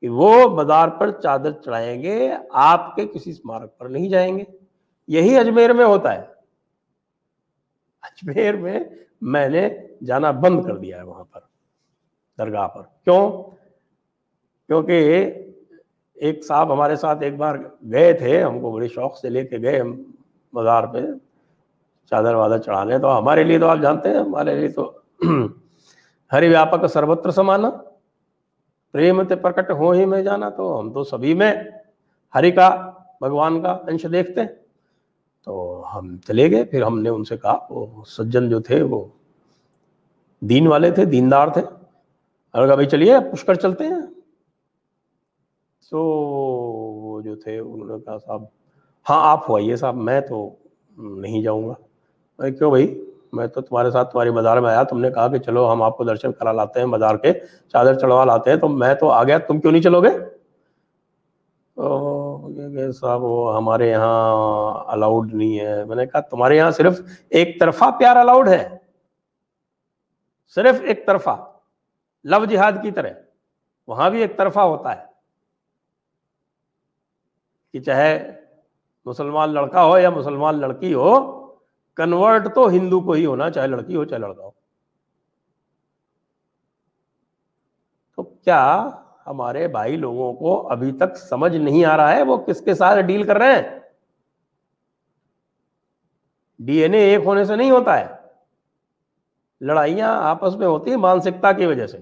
کہ 0.00 0.08
وہ 0.08 0.48
بازار 0.48 0.88
پر 0.88 1.10
چادر 1.10 1.50
چڑھائیں 1.50 2.02
گے، 2.02 2.32
آپ 2.50 2.96
کے 2.96 3.06
کسی 3.06 3.30
اسمارک 3.30 3.78
پر 3.78 3.86
نہیں 3.86 4.08
جائیں 4.08 4.38
گے۔ 4.38 4.44
یہی 5.08 5.38
اجمیر 5.38 5.72
میں 5.72 5.84
ہوتا 5.84 6.14
ہے۔ 6.14 6.22
اجمیر 8.02 8.56
میں 8.56 8.80
میں 9.20 9.48
نے 9.48 9.68
جانا 10.06 10.30
بند 10.30 10.62
کر 10.62 10.76
دیا 10.76 10.98
ہے 10.98 11.02
وہاں 11.02 11.24
پر، 11.24 11.40
درگاہ 12.38 12.68
پر۔ 12.68 12.82
کیوں؟ 12.82 13.42
کیونکہ 14.66 15.30
ایک 16.14 16.44
صاحب 16.46 16.72
ہمارے 16.72 16.96
ساتھ 16.96 17.22
ایک 17.22 17.36
بار 17.36 17.56
گئے 17.92 18.12
تھے، 18.12 18.42
ہم 18.42 18.60
کو 18.60 18.70
بڑے 18.72 18.88
شوق 18.88 19.18
سے 19.18 19.28
لے 19.28 19.44
کے 19.44 19.58
گئے 19.58 19.80
ہم 19.80 20.02
بازار 20.52 20.84
پہ۔ 20.84 21.00
چادر 22.10 22.34
وادر 22.34 22.58
چڑھانے 22.58 22.98
تو 22.98 23.18
ہمارے 23.18 23.44
لیے 23.44 23.58
تو 23.58 23.68
آپ 23.68 23.78
جانتے 23.82 24.08
ہیں، 24.08 24.16
ہمارے 24.16 24.54
لیے 24.54 24.68
تو 24.68 24.92
ہری 26.32 26.48
ویاپک 26.48 26.86
سروتر 26.86 27.30
سمانا۔ 27.30 27.70
پریم 28.92 29.22
تے 29.22 29.36
پرکٹ 29.36 29.70
ہو 29.70 29.90
ہی 29.90 30.04
میں 30.04 30.22
جانا 30.22 30.48
تو 30.48 30.80
ہم 30.80 30.92
تو 30.92 31.04
سبھی 31.04 31.34
میں 31.34 31.52
ہری 32.34 32.50
کا، 32.50 32.90
بھگوان 33.20 33.62
کا 33.62 33.78
انش 33.86 34.06
دیکھتے 34.12 34.40
ہیں۔ 34.40 34.48
تو 35.44 35.84
ہم 35.94 36.16
چلے 36.16 36.50
گئے، 36.50 36.64
پھر 36.64 36.82
ہم 36.82 37.00
نے 37.00 37.08
ان 37.08 37.24
سے 37.24 37.36
کہا، 37.36 37.66
وہ 37.70 37.86
سجن 38.06 38.48
جو 38.48 38.60
تھے، 38.60 38.82
وہ 38.82 39.04
دین 40.40 40.66
والے 40.66 40.90
تھے، 40.90 41.04
دیندار 41.04 41.48
تھے۔ 41.48 41.62
اور 42.50 42.66
کہا، 42.66 42.74
بھائی 42.74 42.88
چلیے، 42.88 43.14
پشکر 43.32 43.54
چلتے 43.54 43.86
ہیں۔ 43.86 44.03
تو 45.90 46.02
وہ 46.02 47.20
جو 47.22 47.36
تھے 47.36 47.58
انہوں 47.58 47.86
نے 47.86 48.04
کہا 48.04 48.18
صاحب 48.18 48.42
ہاں 49.08 49.30
آپ 49.30 49.50
ہو 49.50 49.56
آئیے 49.56 49.76
صاحب 49.76 49.96
میں 49.96 50.20
تو 50.20 50.56
نہیں 50.96 51.42
جاؤں 51.42 51.68
گا 51.68 51.74
میں 52.38 52.50
کیوں 52.50 52.70
بھائی 52.70 53.04
میں 53.32 53.46
تو 53.46 53.60
تمہارے 53.60 53.90
ساتھ 53.90 54.12
تمہاری 54.12 54.30
بازار 54.30 54.56
میں 54.56 54.70
آیا 54.70 54.82
تم 54.82 55.00
نے 55.00 55.10
کہا 55.10 55.28
کہ 55.28 55.38
چلو 55.38 55.72
ہم 55.72 55.82
آپ 55.82 55.96
کو 55.96 56.04
درشن 56.04 56.32
کرا 56.32 56.52
لاتے 56.52 56.80
ہیں 56.80 56.86
بازار 56.86 57.16
کے 57.16 57.32
چادر 57.68 57.94
چڑھوا 57.94 58.24
لاتے 58.24 58.50
ہیں 58.50 58.58
تو 58.58 58.68
میں 58.68 58.94
تو 58.94 59.10
آ 59.10 59.24
گیا 59.24 59.38
تم 59.38 59.60
کیوں 59.60 59.72
نہیں 59.72 59.82
چلو 59.82 60.02
گے 60.02 60.08
صاحب 62.92 63.22
وہ 63.22 63.56
ہمارے 63.56 63.90
یہاں 63.90 64.84
الاؤڈ 64.86 65.34
نہیں 65.34 65.60
ہے 65.60 65.84
میں 65.84 65.96
نے 65.96 66.06
کہا 66.06 66.20
تمہارے 66.20 66.56
یہاں 66.56 66.70
صرف 66.70 67.00
ایک 67.28 67.60
طرفہ 67.60 67.84
پیار 67.98 68.16
الاؤڈ 68.16 68.48
ہے 68.48 68.68
صرف 70.48 70.76
ایک 70.82 71.06
طرفہ 71.06 71.44
لو 72.24 72.44
جہاد 72.44 72.72
کی 72.82 72.90
طرح 72.90 73.08
وہاں 73.86 74.10
بھی 74.10 74.20
ایک 74.20 74.36
طرفہ 74.36 74.60
ہوتا 74.60 74.96
ہے 74.96 75.13
کہ 77.74 77.80
چاہے 77.80 78.40
مسلمان 79.06 79.50
لڑکا 79.50 79.84
ہو 79.84 79.98
یا 79.98 80.10
مسلمان 80.10 80.60
لڑکی 80.60 80.94
ہو 80.94 81.44
کنورٹ 81.94 82.54
تو 82.54 82.68
ہندو 82.68 83.00
کو 83.00 83.12
ہی 83.12 83.26
ہونا، 83.26 83.50
چاہے 83.50 83.66
لڑکی 83.66 83.96
ہو، 83.96 84.04
چاہے 84.04 84.20
لڑکا 84.20 84.42
ہو۔ 84.42 84.50
تو 88.16 88.22
کیا 88.22 88.90
ہمارے 89.26 89.68
بھائی 89.68 89.96
لوگوں 89.96 90.32
کو 90.32 90.70
ابھی 90.70 90.92
تک 90.92 91.16
سمجھ 91.16 91.56
نہیں 91.56 91.84
آ 91.84 91.96
رہا 91.96 92.12
ہے 92.12 92.22
وہ 92.22 92.36
کس 92.36 92.60
کے 92.60 92.74
ساتھ 92.74 93.00
ڈیل 93.00 93.22
کر 93.22 93.38
رہے 93.38 93.52
ہیں؟ 93.52 93.80
ڈی 96.58 96.82
این 96.82 96.94
اے 96.94 97.00
ایک 97.00 97.24
ہونے 97.24 97.44
سے 97.44 97.56
نہیں 97.56 97.70
ہوتا 97.70 98.00
ہے۔ 98.00 98.06
لڑائیاں 99.60 100.22
آپس 100.22 100.56
میں 100.56 100.66
ہوتی 100.66 100.90
ہیں 100.90 100.96
مانسکتا 100.96 101.52
کی 101.52 101.66
وجہ 101.66 101.86
سے۔ 101.86 101.98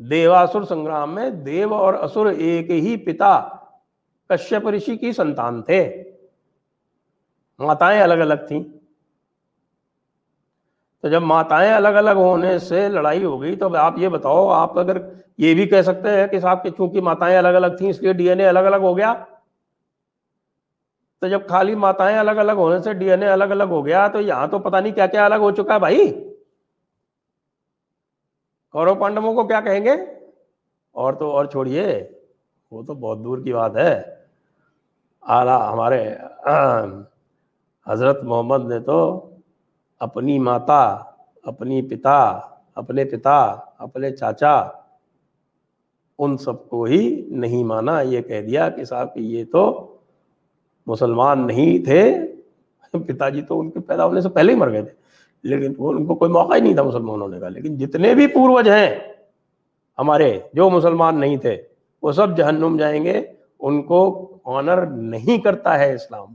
دیواسر 0.00 0.64
سنگرام 0.64 1.14
میں 1.14 1.30
دیو 1.30 1.74
اور 1.74 1.94
اسر 1.94 2.26
ایک 2.26 2.70
ہی 2.70 2.96
پتا 2.96 3.40
کشیپ 4.30 4.68
رشی 4.68 4.96
کی 4.96 5.12
سنتان 5.12 5.62
تھے 5.62 5.82
ماتائیں 7.60 8.00
الگ 8.02 8.14
الگ 8.14 8.46
تھیں 8.48 8.62
تو 11.04 11.08
جب 11.08 11.22
ماتائیں 11.22 11.72
الگ 11.72 11.96
الگ 11.96 12.10
ہونے 12.10 12.58
سے 12.58 12.88
لڑائی 12.88 13.24
ہو 13.24 13.40
گئی 13.42 13.56
تو 13.56 13.76
آپ 13.76 13.98
یہ 13.98 14.08
بتاؤ 14.08 14.48
آپ 14.50 14.78
اگر 14.78 14.96
یہ 15.38 15.54
بھی 15.54 15.66
کہہ 15.66 15.82
سکتے 15.82 16.10
ہیں 16.10 16.26
کہ 16.26 16.40
صاحب 16.40 16.62
کہ 16.62 16.70
چونکہ 16.70 17.00
ماتائیں 17.00 17.36
الگ 17.38 17.48
الگ 17.48 17.76
تھیں 17.78 17.90
اس 17.90 18.02
لیے 18.02 18.12
ڈی 18.12 18.28
این 18.28 18.40
اے 18.40 18.46
الگ 18.46 18.58
الگ 18.58 18.76
ہو 18.76 18.96
گیا 18.96 19.14
تو 21.22 21.28
جب 21.28 21.48
خالی 21.48 21.74
ماتائیں 21.74 22.18
الگ 22.18 22.30
الگ 22.30 22.52
ہونے 22.52 22.82
سے 22.82 22.92
ڈی 22.92 23.10
این 23.10 23.22
اے 23.22 23.28
الگ 23.28 23.44
الگ 23.44 23.64
ہو 23.64 23.86
گیا 23.86 24.08
تو 24.08 24.20
یہاں 24.20 24.46
تو 24.46 24.58
پتہ 24.58 24.76
نہیں 24.76 24.92
کیا 24.92 25.06
کیا 25.06 25.24
الگ 25.24 25.34
ہو 25.34 25.50
چکا 25.50 25.74
ہے 25.74 25.78
بھائی 25.78 26.12
کورو 28.76 28.94
پانڈووں 28.94 29.34
کو 29.34 29.44
کیا 29.44 29.60
کہیں 29.60 29.84
گے؟ 29.84 29.90
اور 30.92 31.12
تو 31.12 31.30
اور 31.30 31.44
چھوڑیے، 31.44 32.08
وہ 32.70 32.82
تو 32.82 32.94
بہت 32.94 33.18
دور 33.24 33.38
کی 33.38 33.52
بات 33.52 33.76
ہے۔ 33.76 34.02
اعلیٰ 35.22 35.72
ہمارے 35.72 36.14
حضرت 37.86 38.24
محمد 38.24 38.68
نے 38.68 38.80
تو 38.80 39.30
اپنی 40.00 40.38
ماتا، 40.38 40.82
اپنی 41.42 41.82
پتا، 41.82 42.22
اپنے 42.74 43.04
پتا، 43.04 43.56
اپنے 43.78 44.10
چاچا، 44.10 44.62
ان 46.18 46.36
سب 46.36 46.68
کو 46.68 46.84
ہی 46.84 47.26
نہیں 47.30 47.64
مانا، 47.64 48.00
یہ 48.00 48.20
کہہ 48.20 48.42
دیا 48.42 48.68
کہ 48.68 48.84
صاحب 48.84 49.08
یہ 49.14 49.44
تو 49.52 49.96
مسلمان 50.86 51.46
نہیں 51.46 51.84
تھے۔ 51.84 52.18
پتا 52.92 53.28
جی 53.28 53.42
تو 53.42 53.60
ان 53.60 53.70
کے 53.70 53.80
پیدا 53.80 54.06
ہونے 54.06 54.20
سے 54.20 54.28
پہلے 54.28 54.52
ہی 54.52 54.58
مر 54.58 54.70
گئے 54.70 54.82
تھے۔ 54.82 55.05
لیکن 55.46 55.74
ان 55.78 56.06
کو 56.06 56.14
کوئی 56.14 56.30
موقع 56.30 56.54
ہی 56.54 56.60
نہیں 56.60 56.74
تھا 56.74 56.82
مسلمانوں 56.82 57.28
نے 57.28 57.40
کہا، 57.40 57.48
لیکن 57.48 57.78
جتنے 57.78 58.14
بھی 58.14 58.26
پوروج 58.26 58.68
ہیں 58.68 58.98
ہمارے 59.98 60.40
جو 60.52 60.70
مسلمان 60.70 61.20
نہیں 61.20 61.36
تھے، 61.36 61.62
وہ 62.02 62.12
سب 62.12 62.36
جہنم 62.36 62.76
جائیں 62.76 63.04
گے۔ 63.04 63.22
ان 63.60 63.82
کو 63.82 64.32
آنر 64.44 64.86
نہیں 64.86 65.38
کرتا 65.38 65.78
ہے 65.78 65.94
اسلام۔ 65.94 66.26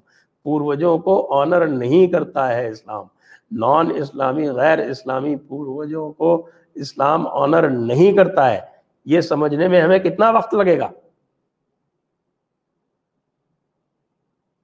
پوروجوں 0.43 0.97
کو 0.97 1.33
آنر 1.39 1.67
نہیں 1.67 2.07
کرتا 2.07 2.55
ہے 2.55 2.69
اسلام۔ 2.69 3.05
نان 3.51 3.87
اسلامی 3.95 4.49
غیر 4.49 4.89
اسلامی 4.89 5.35
پوروجوں 5.35 6.11
کو 6.11 6.47
اسلام 6.75 7.27
آنر 7.27 7.69
نہیں 7.69 8.13
کرتا 8.13 8.51
ہے۔ 8.51 8.59
یہ 9.05 9.21
سمجھنے 9.21 9.67
میں 9.67 9.81
ہمیں 9.81 9.99
کتنا 9.99 10.29
وقت 10.29 10.53
لگے 10.53 10.79
گا؟ 10.79 10.89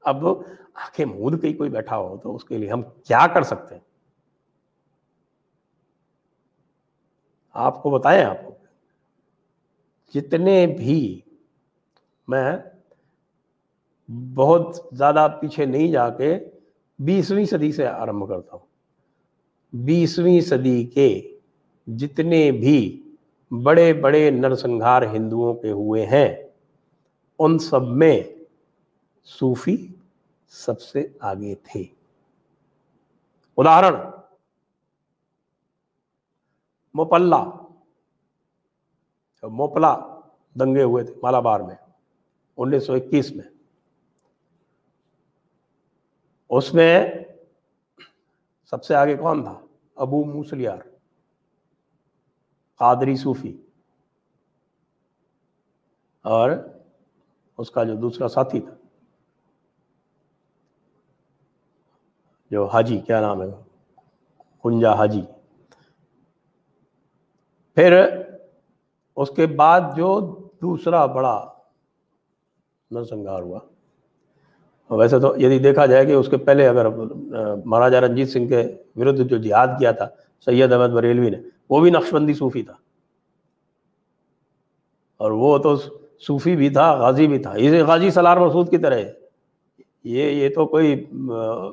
اب 0.02 0.28
آنکھیں 0.74 1.06
مود 1.06 1.42
کے 1.42 1.54
کوئی 1.54 1.70
بیٹھا 1.70 1.98
ہو 1.98 2.18
تو 2.24 2.36
اس 2.36 2.44
کے 2.44 2.58
لیے 2.58 2.70
ہم 2.70 2.82
کیا 2.82 3.28
کر 3.28 3.42
سکتے 3.42 3.76
ہیں؟ 3.76 3.87
آپ 7.58 7.84
کو 7.84 7.90
بتائیں 7.90 8.24
آپ 8.26 8.38
کو 8.46 8.56
جتنے 10.14 10.68
بھی 10.68 11.22
میں 12.28 12.58
بہت 14.36 14.76
زیادہ 14.92 15.28
پیچھے 15.42 15.66
نہیں 15.66 15.92
جا 15.92 16.10
کے 16.10 16.40
بیسویں 17.00 17.46
صدی 17.46 17.72
سے 17.72 17.88
آرمب 17.88 18.30
کرتا 18.30 18.58
ہوں۔ 18.58 18.66
بیسویں 19.74 20.42
صدی 20.42 20.84
کے 20.84 21.38
جتنے 21.88 22.52
بھی 22.52 23.04
بڑے 23.64 23.94
بڑے 23.94 24.30
نرسنگھار 24.30 25.02
ہندوؤں 25.02 25.54
کے 25.54 25.72
ہوئے 25.72 26.06
ہیں، 26.06 26.36
ان 27.40 27.60
سب 27.60 27.88
میں 27.88 28.24
صوفی 29.24 29.88
سب 30.48 30.82
سے 30.82 31.08
آگے 31.20 31.56
تھے۔ 31.64 31.84
ادارن 33.58 33.96
موپلا 36.98 37.46
موپلا 39.44 40.20
دنگے 40.60 40.84
ہوئے 40.84 41.04
تھے 41.04 41.14
مالابار 41.24 41.60
میں، 41.60 41.76
انیس 42.58 42.86
سو 42.88 42.94
اکیس 42.94 43.32
میں۔ 43.32 43.44
اس 46.50 46.74
میں 46.74 47.10
سب 48.66 48.84
سے 48.84 48.96
آگے 48.96 49.18
کون 49.18 49.44
تھا؟ 49.44 49.66
ابو 49.96 50.24
موسلیار، 50.24 50.78
قادری 52.76 53.16
صوفی۔ 53.16 53.58
اور 56.22 56.52
اس 57.58 57.72
کا 57.72 57.84
جو 57.84 57.96
دوسرا 57.96 58.28
ساتھی 58.28 58.60
تھا، 58.60 58.76
جو 62.52 62.66
حاجی، 62.66 63.00
کیا 63.00 63.22
نام 63.22 63.42
ہے؟ 63.42 63.48
کنجا 64.64 64.94
حاجی۔ 64.94 65.22
پھر 67.78 68.06
اس 69.16 69.30
کے 69.30 69.46
بعد 69.46 69.82
جو 69.96 70.36
دوسرا 70.62 71.06
بڑا 71.06 71.50
نرسنگار 72.92 73.42
ہوا، 73.42 73.60
ویسے 74.90 75.20
تو 75.20 75.36
یدی 75.38 75.60
دیکھا 75.60 75.86
جائے 75.86 76.06
کہ 76.06 76.12
اس 76.12 76.28
کے 76.30 76.38
پہلے 76.38 76.68
اگر 76.68 76.90
مہاراجا 77.66 78.02
رنجیت 78.02 78.30
سنگھ 78.30 78.50
کے 78.50 78.76
ورد 78.96 79.18
جو 79.30 79.38
جہاد 79.38 79.68
کیا 79.80 79.92
تھا، 79.92 80.08
سید 80.46 80.74
احمد 80.74 80.88
بریلوی 80.88 81.30
نے، 81.30 81.38
وہ 81.70 81.82
بھی 81.82 81.90
نقشبندی 81.90 82.34
صوفی 82.34 82.64
تھا۔ 82.64 82.74
اور 85.18 85.32
وہ 85.32 85.58
تو 85.58 85.76
صوفی 86.28 86.56
بھی 86.56 86.70
تھا، 86.70 86.94
غازی 86.94 87.28
بھی 87.28 87.40
تھا۔ 87.40 87.54
یہ 87.58 87.84
غازی 87.84 88.12
سلار 88.12 88.38
مسعود 88.38 88.70
کی 88.70 88.78
طرح 88.78 89.00
یہ 90.04 90.24
یہ 90.24 90.50
تو 90.56 90.66
کوئی 90.66 91.06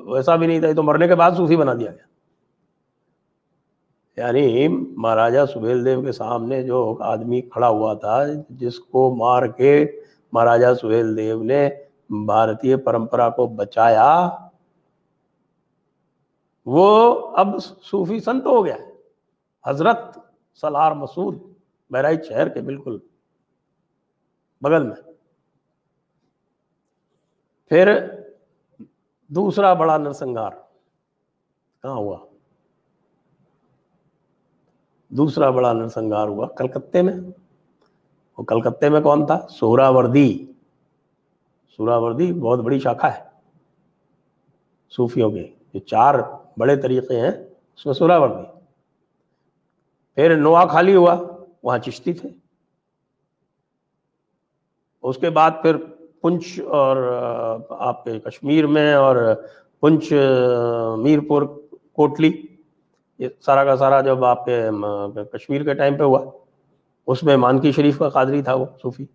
ویسا 0.05 0.35
بھی 0.35 0.47
نہیں 0.47 0.59
تھا، 0.59 0.67
یہ 0.67 0.73
تو 0.73 0.83
مرنے 0.83 1.07
کے 1.07 1.15
بعد 1.15 1.31
صوفی 1.37 1.55
بنا 1.55 1.73
دیا 1.73 1.91
گیا۔ 1.91 2.14
یعنی 4.17 4.67
مہاراجا 4.67 5.45
سبیل 5.45 5.85
دیو 5.85 6.01
کے 6.01 6.11
سامنے 6.11 6.63
جو 6.63 6.97
آدمی 6.99 7.41
کھڑا 7.41 7.69
ہوا 7.69 7.93
تھا، 7.93 8.23
جس 8.49 8.79
کو 8.79 9.15
مار 9.15 9.47
کے 9.47 9.85
مہاراجا 10.33 10.75
سہیل 10.75 11.17
دیو 11.17 11.43
نے 11.43 11.69
بھارتی 12.25 12.75
پرمپرا 12.75 13.29
کو 13.29 13.47
بچایا، 13.47 14.29
وہ 16.65 16.87
اب 17.37 17.47
صوفی 17.63 18.19
سنت 18.19 18.45
ہو 18.45 18.65
گیا۔ 18.65 18.77
حضرت 19.67 19.97
سلار 20.61 20.91
مسعود 20.91 21.37
بہرائچ 21.91 22.27
شہر 22.27 22.49
کے 22.49 22.61
بالکل 22.61 22.97
بغل 24.61 24.87
میں۔ 24.87 25.01
پھر 27.69 27.93
دوسرا 29.27 29.73
بڑا 29.73 29.97
نرسنگار 29.97 30.51
کہاں 31.81 31.95
ہوا؟ 31.95 32.17
دوسرا 35.09 35.49
بڑا 35.49 35.73
نرسنگار 35.73 36.27
ہوا 36.27 36.47
کلکتے 36.47 37.01
میں۔ 37.01 37.13
وہ 38.37 38.43
کلکتے 38.43 38.89
میں 38.89 39.01
کون 39.01 39.25
تھا؟ 39.25 39.47
سورا 39.49 39.89
وردی 39.89 40.51
سورا 41.77 41.97
وردی 41.97 42.33
بہت 42.33 42.59
بڑی 42.59 42.79
شاخا 42.79 43.13
ہے۔ 43.13 43.23
صوفیوں 44.89 45.31
کے 45.31 45.47
جو 45.73 45.79
چار 45.79 46.15
بڑے 46.57 46.75
طریقے 46.75 47.19
ہیں 47.19 47.31
اس 47.75 47.85
میں 47.85 47.93
سورا 47.93 48.17
وردی 48.17 48.43
پھر 50.15 50.37
نوا 50.37 50.65
خالی 50.65 50.95
ہوا، 50.95 51.17
وہاں 51.63 51.77
چشتی 51.77 52.13
تھے۔ 52.13 52.29
اس 55.03 55.17
کے 55.17 55.29
بعد 55.29 55.51
پھر 55.61 55.77
پنچ 56.21 56.59
اور 56.59 56.97
آپ 57.69 58.03
کے 58.03 58.19
کشمیر 58.19 58.67
میں 58.67 58.93
اور 58.93 59.35
پنچ 59.79 60.13
میرپور، 60.97 61.41
کوٹلی۔ 61.93 62.54
یہ 63.19 63.27
سارا 63.45 63.63
کا 63.65 63.75
سارا 63.77 64.01
جب 64.01 64.25
آپ 64.25 64.45
کے 64.45 64.61
کشمیر 65.33 65.63
کے 65.63 65.73
ٹائم 65.73 65.97
پہ 65.97 66.03
ہوا، 66.03 66.23
اس 67.07 67.23
میں 67.23 67.37
مانکی 67.37 67.71
شریف 67.71 67.97
کا 67.97 68.09
قادری 68.09 68.41
تھا 68.41 68.53
وہ، 68.53 68.65
صوفی۔ 68.81 69.05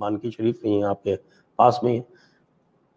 مانکی 0.00 0.30
شریف 0.30 0.64
میں 0.64 0.82
آپ 0.82 1.02
کے 1.02 1.16
پاس 1.56 1.82
میں 1.82 2.00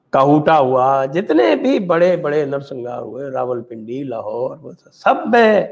کاہوٹا 0.10 0.60
ہوا، 0.60 1.06
جتنے 1.06 1.56
بھی 1.56 1.80
بڑے 1.80 2.18
بڑے 2.18 2.46
نرسنگار 2.46 3.02
ہوئے، 3.02 3.30
راول 3.30 3.62
پنڈی، 3.64 4.04
لاہور 4.04 4.58
سب 4.92 5.16
میں 5.26 5.68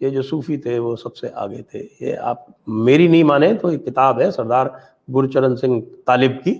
یہ 0.00 0.08
جو 0.08 0.22
صوفی 0.22 0.56
تھے 0.56 0.78
وہ 0.78 0.96
سب 0.96 1.16
سے 1.16 1.28
آگے 1.34 1.62
تھے۔ 1.62 1.86
یہ 2.00 2.16
آپ 2.16 2.46
میری 2.66 3.08
نہیں 3.08 3.22
مانیں 3.22 3.52
تو 3.52 3.68
ایک 3.68 3.84
کتاب 3.86 4.20
ہے 4.20 4.30
سردار 4.30 4.66
گرچرن 5.14 5.56
سنگھ 5.56 5.84
طالب 6.06 6.42
کی 6.44 6.54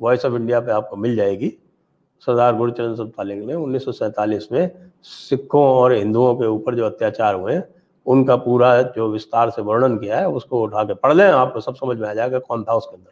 وائس 0.00 0.24
آف 0.24 0.32
انڈیا 0.34 0.60
پہ 0.60 0.70
آپ 0.70 0.90
کو 0.90 0.96
مل 0.96 1.16
جائے 1.16 1.38
گی۔ 1.38 1.50
سردار 2.24 2.54
گرچرن 2.54 2.96
سنگھ 2.96 3.10
طالب 3.16 3.44
نے 3.44 3.52
انیس 3.52 3.84
سو 3.84 3.92
سینتالیس 3.92 4.50
میں 4.50 4.68
سکھوں 5.02 5.62
اور 5.62 5.90
ہندوؤں 5.90 6.36
کے 6.36 6.44
اوپر 6.44 6.74
جو 6.74 6.86
اتیاچار 6.86 7.34
ہوئے 7.34 7.60
ان 8.06 8.24
کا 8.24 8.36
پورا 8.36 8.80
جو 8.80 9.10
وستار 9.10 9.48
سے 9.48 9.62
ورنن 9.62 9.98
کیا 9.98 10.18
ہے، 10.18 10.24
اس 10.24 10.44
کو 10.44 10.62
اٹھا 10.62 10.84
کے 10.84 10.94
پڑھ 10.94 11.14
لیں، 11.14 11.26
آپ 11.26 11.54
کو 11.54 11.60
سب 11.60 11.78
سمجھ 11.78 11.98
میں 11.98 12.08
آ 12.08 12.14
جائے 12.14 12.30
گا 12.30 12.38
کون 12.38 12.64
تھا 12.64 12.72
اس 12.72 12.84
کے 12.84 12.96
اندر۔ 12.96 13.10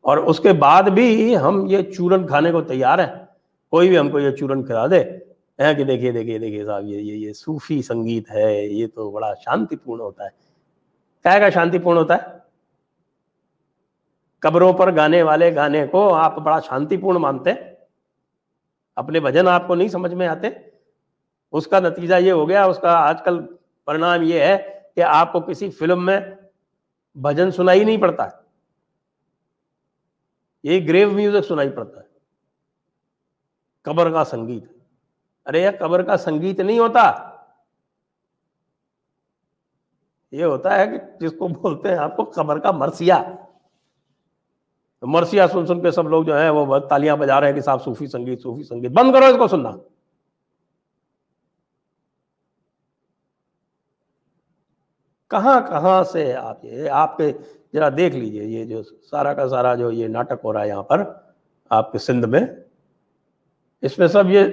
اور 0.00 0.18
اس 0.18 0.40
کے 0.40 0.52
بعد 0.52 0.82
بھی 0.82 1.36
ہم 1.36 1.66
یہ 1.68 1.82
چورن 1.82 2.26
کھانے 2.26 2.52
کو 2.52 2.62
تیار 2.62 2.98
ہیں۔ 2.98 3.24
کوئی 3.70 3.88
بھی 3.88 3.98
ہم 3.98 4.10
کو 4.10 4.20
یہ 4.20 4.30
چورن 4.30 4.64
کھلا 4.64 4.86
دے۔ 4.86 5.04
کہ 5.58 5.84
دیکھیے 5.84 6.12
دیکھیے 6.12 6.38
دیکھیے 6.38 6.66
صاحب، 6.66 6.84
یہ 6.84 6.98
یہ 6.98 7.12
یہ 7.12 7.32
صوفی 7.32 7.82
سنگیت 7.82 8.30
ہے، 8.30 8.66
یہ 8.66 8.86
تو 8.94 9.10
بڑا 9.10 9.34
شانتی 9.34 9.76
پورن 9.76 10.00
ہوتا 10.00 10.24
ہے۔ 10.24 10.28
کیا 11.22 11.38
کا 11.38 11.50
شانتی 11.50 11.78
پورن 11.78 11.98
ہوتا 11.98 12.14
ہے؟ 12.14 12.37
قبروں 14.38 14.72
پر 14.72 14.96
گانے 14.96 15.22
والے 15.22 15.54
گانے 15.54 15.86
کو 15.86 16.14
آپ 16.14 16.36
بڑا 16.36 16.60
شانتی 16.60 16.96
پورن 16.96 17.16
مانتے 17.16 17.50
اپنے 18.96 19.20
بھجن 19.20 19.48
آپ 19.48 19.66
کو 19.66 19.74
نہیں 19.74 19.88
سمجھ 19.88 20.14
میں 20.14 20.28
آتے۔ 20.28 20.48
اس 21.52 21.66
کا 21.66 21.80
نتیجہ 21.80 22.14
یہ 22.14 22.32
ہو 22.32 22.48
گیا، 22.48 22.64
اس 22.64 22.78
کا 22.78 22.92
آج 22.92 23.24
کل 23.24 23.46
پرنام 23.84 24.22
یہ 24.22 24.40
ہے 24.40 24.80
کہ 24.94 25.00
آپ 25.00 25.32
کو 25.32 25.40
کسی 25.40 25.70
فلم 25.70 26.06
میں 26.06 26.20
بھجن 27.14 27.50
سنائی 27.50 27.84
نہیں 27.84 28.00
پڑتا۔ 28.00 28.28
یہ 30.62 30.88
گریو 30.88 31.10
میوزک 31.10 31.48
سنائی 31.48 31.70
پڑتا۔ 31.70 32.00
ہے 32.00 32.08
قبر 33.82 34.10
کا 34.10 34.24
سنگیت۔ 34.24 34.64
ارے 35.46 35.62
یہ 35.62 35.70
قبر 35.78 36.02
کا 36.02 36.16
سنگیت 36.16 36.60
نہیں 36.60 36.78
ہوتا۔ 36.78 37.30
یہ 40.32 40.44
ہوتا 40.44 40.78
ہے 40.78 40.86
کہ 40.86 40.98
جس 41.20 41.32
کو 41.38 41.48
بولتے 41.48 41.88
ہیں 41.88 41.98
آپ 41.98 42.16
کو، 42.16 42.24
قبر 42.24 42.58
کا 42.58 42.70
مرثیا 45.02 45.44
مرثیا 45.44 45.48
سن 45.48 45.66
سن 45.66 45.82
کے 45.82 45.90
سب 45.90 46.08
لوگ 46.08 46.24
جو 46.24 46.38
ہیں 46.38 46.50
وہ 46.50 46.78
تالیاں 46.78 47.16
بجا 47.16 47.40
رہے 47.40 47.46
ہیں 47.46 47.54
کہ 47.54 47.60
صاحب 47.60 47.84
صوفی 47.84 48.06
سنگیت 48.06 48.42
صوفی 48.42 48.62
سنگیت۔ 48.62 48.92
بند 48.92 49.12
کرو 49.12 49.24
اس 49.24 49.36
کو 49.38 49.48
سننا۔ 49.48 49.70
کہاں 55.30 55.60
کہاں 55.68 56.04
سے 56.04 56.34
آپ 56.34 56.64
یہ، 56.64 56.90
آپ 56.90 57.16
کے 57.16 57.32
ذرا 57.74 57.88
دیکھ 57.96 58.16
لیجیے 58.16 58.44
یہ 58.44 58.64
جو 58.64 58.82
سارا 58.82 59.34
کا 59.34 59.48
سارا 59.48 59.74
جو 59.74 59.90
یہ 59.90 60.08
ناٹک 60.08 60.40
ہو 60.44 60.52
رہا 60.52 60.62
ہے 60.62 60.68
یہاں 60.68 60.82
پر، 60.82 61.12
آپ 61.68 61.92
کے 61.92 61.98
سندھ 61.98 62.26
میں۔ 62.26 62.40
اس 63.82 63.98
میں 63.98 64.06
سب 64.06 64.30
یہ 64.30 64.44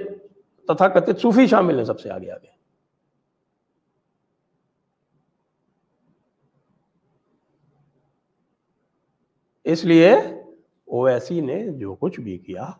تتھا 0.68 0.88
کتھت 0.88 1.20
صوفی 1.20 1.46
شامل 1.46 1.78
ہیں 1.78 1.84
سب 1.84 2.00
سے 2.00 2.10
آگے 2.10 2.30
آگے۔ 2.30 2.55
اس 9.66 9.84
لیے 9.84 10.12
اویسی 10.86 11.40
نے 11.40 11.68
جو 11.68 11.94
کچھ 11.94 12.20
بھی 12.20 12.38
کیا، 12.38 12.70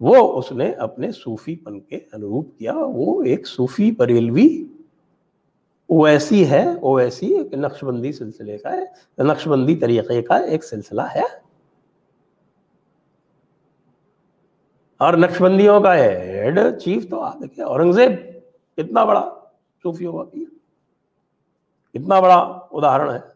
وہ 0.00 0.38
اس 0.38 0.52
نے 0.52 0.70
اپنے 0.70 1.12
صوفی 1.12 1.56
پن 1.56 1.80
کے 1.80 1.96
انوروپ 1.96 2.58
کیا۔ 2.58 2.72
وہ 2.76 3.22
ایک 3.22 3.46
صوفی 3.46 3.92
بریلوی 3.92 4.64
اویسی 5.88 6.50
ہے۔ 6.50 6.68
اویسی 6.80 7.38
ایک 7.38 7.54
نقش 7.54 7.84
بندی 7.84 8.12
سلسلے 8.12 8.58
کا 8.58 8.72
ہے، 8.72 8.84
نقش 9.22 9.48
بندی 9.48 9.76
طریقے 9.76 10.22
کا 10.22 10.36
ایک 10.36 10.64
سلسلہ 10.64 11.02
ہے۔ 11.02 11.22
اور 14.98 15.14
نقش 15.14 15.42
بندیوں 15.42 15.80
کا 15.80 15.96
ہیڈ 15.96 16.58
چیف 16.82 17.08
تو 17.10 17.20
آپ 17.20 17.36
دیکھیں، 17.42 17.64
اورنگزیب 17.64 18.12
اتنا 18.76 19.04
بڑا 19.04 19.34
صوفیوں 19.82 20.12
کا 20.12 20.24
پیر 20.24 20.54
اتنا 21.94 22.20
بڑا 22.20 22.58
اداہرن 22.72 23.14
ہے۔ 23.14 23.33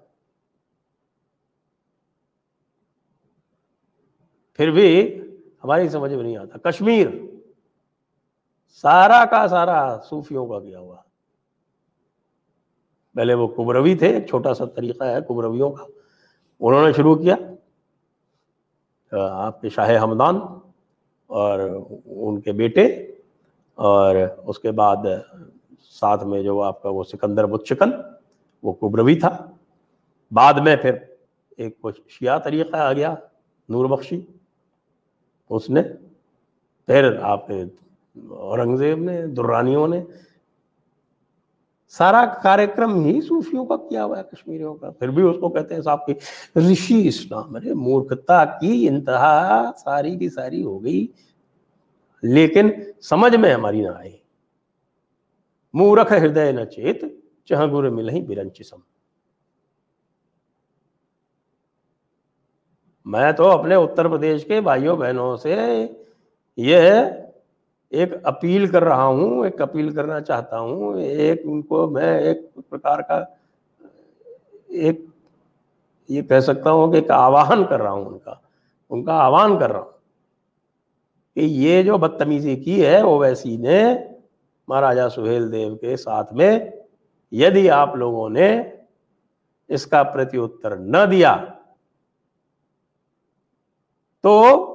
پھر 4.59 4.71
بھی 4.71 5.21
ہماری 5.64 5.88
سمجھ 5.88 6.12
میں 6.12 6.23
نہیں 6.23 6.37
آتا۔ 6.37 6.71
کشمیر، 6.71 7.07
سارا 8.83 9.25
کا 9.25 9.49
سارا 9.49 9.99
صوفیوں 10.09 10.47
کا 10.47 10.61
کیا 10.61 10.79
ہوا۔ 10.79 10.97
پہلے 13.14 13.35
وہ 13.35 13.47
کبروی 13.49 13.94
تھے، 13.94 14.07
ایک 14.07 14.27
چھوٹا 14.27 14.55
سا 14.55 14.64
طریقہ 14.64 15.05
ہے 15.05 15.18
کبرویوں 15.29 15.71
کا۔ 15.71 15.85
انہوں 16.61 16.87
نے 16.87 16.92
شروع 16.92 17.14
کیا 17.16 17.37
آپ 19.31 19.61
کے 19.61 19.68
شاہ 19.68 19.94
ہمدان 19.94 20.37
اور 21.27 21.59
ان 22.07 22.40
کے 22.40 22.53
بیٹے 22.53 22.85
اور 23.75 24.16
اس 24.47 24.59
کے 24.59 24.71
بعد 24.73 24.97
ساتھ 25.81 26.25
میں 26.25 26.42
جو 26.42 26.62
آپ 26.62 26.83
کا 26.83 26.88
وہ 26.88 27.05
سکندر 27.05 27.47
بت 27.47 27.64
چکن، 27.66 27.90
وہ 28.62 28.73
کبروی 28.73 29.14
تھا۔ 29.14 29.51
بعد 30.33 30.55
میں 30.55 30.77
پھر 30.77 30.94
ایک 31.57 31.87
شیعہ 32.09 32.38
طریقہ 32.38 32.77
آ 32.77 32.92
گیا، 32.92 33.14
نور 33.68 33.87
بخشی۔ 33.87 34.21
اس 35.51 35.71
نے 35.71 35.83
پھر 36.87 37.17
آپ 37.23 37.47
اورنگزیب 38.31 38.99
نے، 38.99 39.27
درانیوں 39.27 39.89
نے 39.89 40.05
سارا 41.89 42.25
کارکرم 42.43 43.05
ہی 43.05 43.21
صوفیوں 43.21 43.65
کا 43.67 43.77
کیا 43.77 44.05
ہوا 44.05 44.19
ہے 44.19 44.23
کشمیریوں 44.33 44.75
کا۔ 44.75 44.91
پھر 44.91 45.09
بھی 45.09 45.23
اس 45.23 45.37
کو 45.41 45.49
کہتے 45.49 45.75
ہیں 45.75 45.83
صاحب 45.83 46.07
کی 46.07 46.15
رشی 46.57 47.09
اسلام 47.09 47.57
ارے 47.57 47.75
مورکھتا 47.75 48.45
کی 48.45 48.89
انتہا 48.89 49.71
ساری 49.77 50.19
کی 50.19 50.29
ساری 50.29 50.63
ہو 50.65 50.85
گئی۔ 50.85 51.07
لیکن 52.23 52.71
سمجھ 53.03 53.37
میں 53.37 53.55
ہماری 53.55 53.83
نہ 53.83 53.89
آئی 53.89 54.17
مورکھ 55.75 56.13
ہردے 56.13 56.53
نہ 56.53 56.65
چیت 56.65 57.05
چہ 57.45 57.55
گر 57.55 57.91
ملہیں 57.91 58.21
برنچسم 58.21 58.77
میں 63.12 63.31
تو 63.33 63.49
اپنے 63.51 63.75
اتر 63.75 64.09
پردیش 64.09 64.44
کے 64.44 64.61
بھائیوں 64.61 64.97
بہنوں 64.97 65.37
سے 65.37 65.57
یہ 66.59 66.90
ایک 67.92 68.12
اپیل 68.23 68.66
کر 68.66 68.85
رہا 68.85 69.05
ہوں، 69.05 69.44
ایک 69.44 69.61
اپیل 69.61 69.90
کرنا 69.94 70.21
چاہتا 70.21 70.59
ہوں، 70.59 70.99
ایک 71.01 71.40
ان 71.44 71.62
کو 71.62 71.87
میں 71.90 72.18
ایک 72.18 72.40
پرکار 72.68 73.01
کا 73.09 73.23
ایک 74.68 75.01
یہ 76.09 76.23
کہہ 76.23 76.40
سکتا 76.40 76.71
ہوں 76.71 76.92
کہ 76.92 76.97
ایک 76.97 77.11
آواہن 77.11 77.64
کر 77.68 77.83
رہا 77.83 77.90
ہوں 77.90 78.05
ان 78.07 78.18
کا 78.18 78.35
ان 78.90 79.05
کا 79.05 79.14
آواہن 79.23 79.59
کر 79.59 79.73
رہا 79.73 79.81
ہوں 79.81 79.97
کہ 81.37 81.40
یہ 81.40 81.83
جو 81.83 81.99
بدتمیزی 81.99 82.57
کی 82.57 82.85
ہے 82.87 82.99
اویسی 83.01 83.57
نے 83.57 83.83
مہاراجا 84.68 85.09
سہیل 85.09 85.51
دیو 85.53 85.75
کے 85.77 85.97
ساتھ 85.97 86.33
میں، 86.35 86.59
یدی 87.33 87.68
آپ 87.71 87.94
لوگوں 87.97 88.29
نے 88.31 88.51
اس 89.71 89.87
کا 89.87 90.03
پرتی 90.03 90.38
اتر 90.38 90.77
نہ 90.77 91.05
دیا 91.11 91.37
تو 94.29 94.67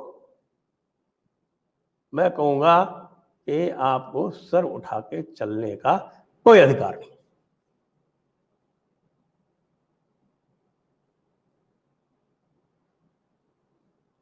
میں 2.12 2.30
کہوں 2.30 2.62
گا 2.62 3.08
کہ 3.46 3.72
آپ 3.78 4.12
کو 4.12 4.32
سر 4.32 4.74
اٹھا 4.74 5.00
کے 5.00 5.24
چلنے 5.24 5.76
کا 5.76 5.98
کوئی 6.44 6.62
ادھکار 6.62 6.94
نہیں۔ 6.94 7.10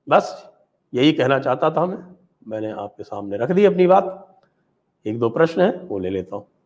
بس 0.10 0.46
یہی 0.92 1.14
کہنا 1.16 1.40
چاہتا 1.40 1.70
تھا 1.70 1.86
میں۔ 1.86 1.98
میں 2.46 2.62
نے 2.62 2.72
آپ 2.72 2.98
کے 2.98 3.04
سامنے 3.04 3.38
رکھ 3.38 3.52
دی 3.52 3.68
اپنی 3.68 3.88
بات۔ 3.88 4.04
ایک 5.04 5.20
دو 5.20 5.30
پرشن 5.30 5.62
ہیں، 5.62 5.72
وہ 5.90 6.00
لے 6.00 6.10
لیتا 6.10 6.36
ہوں۔ 6.36 6.61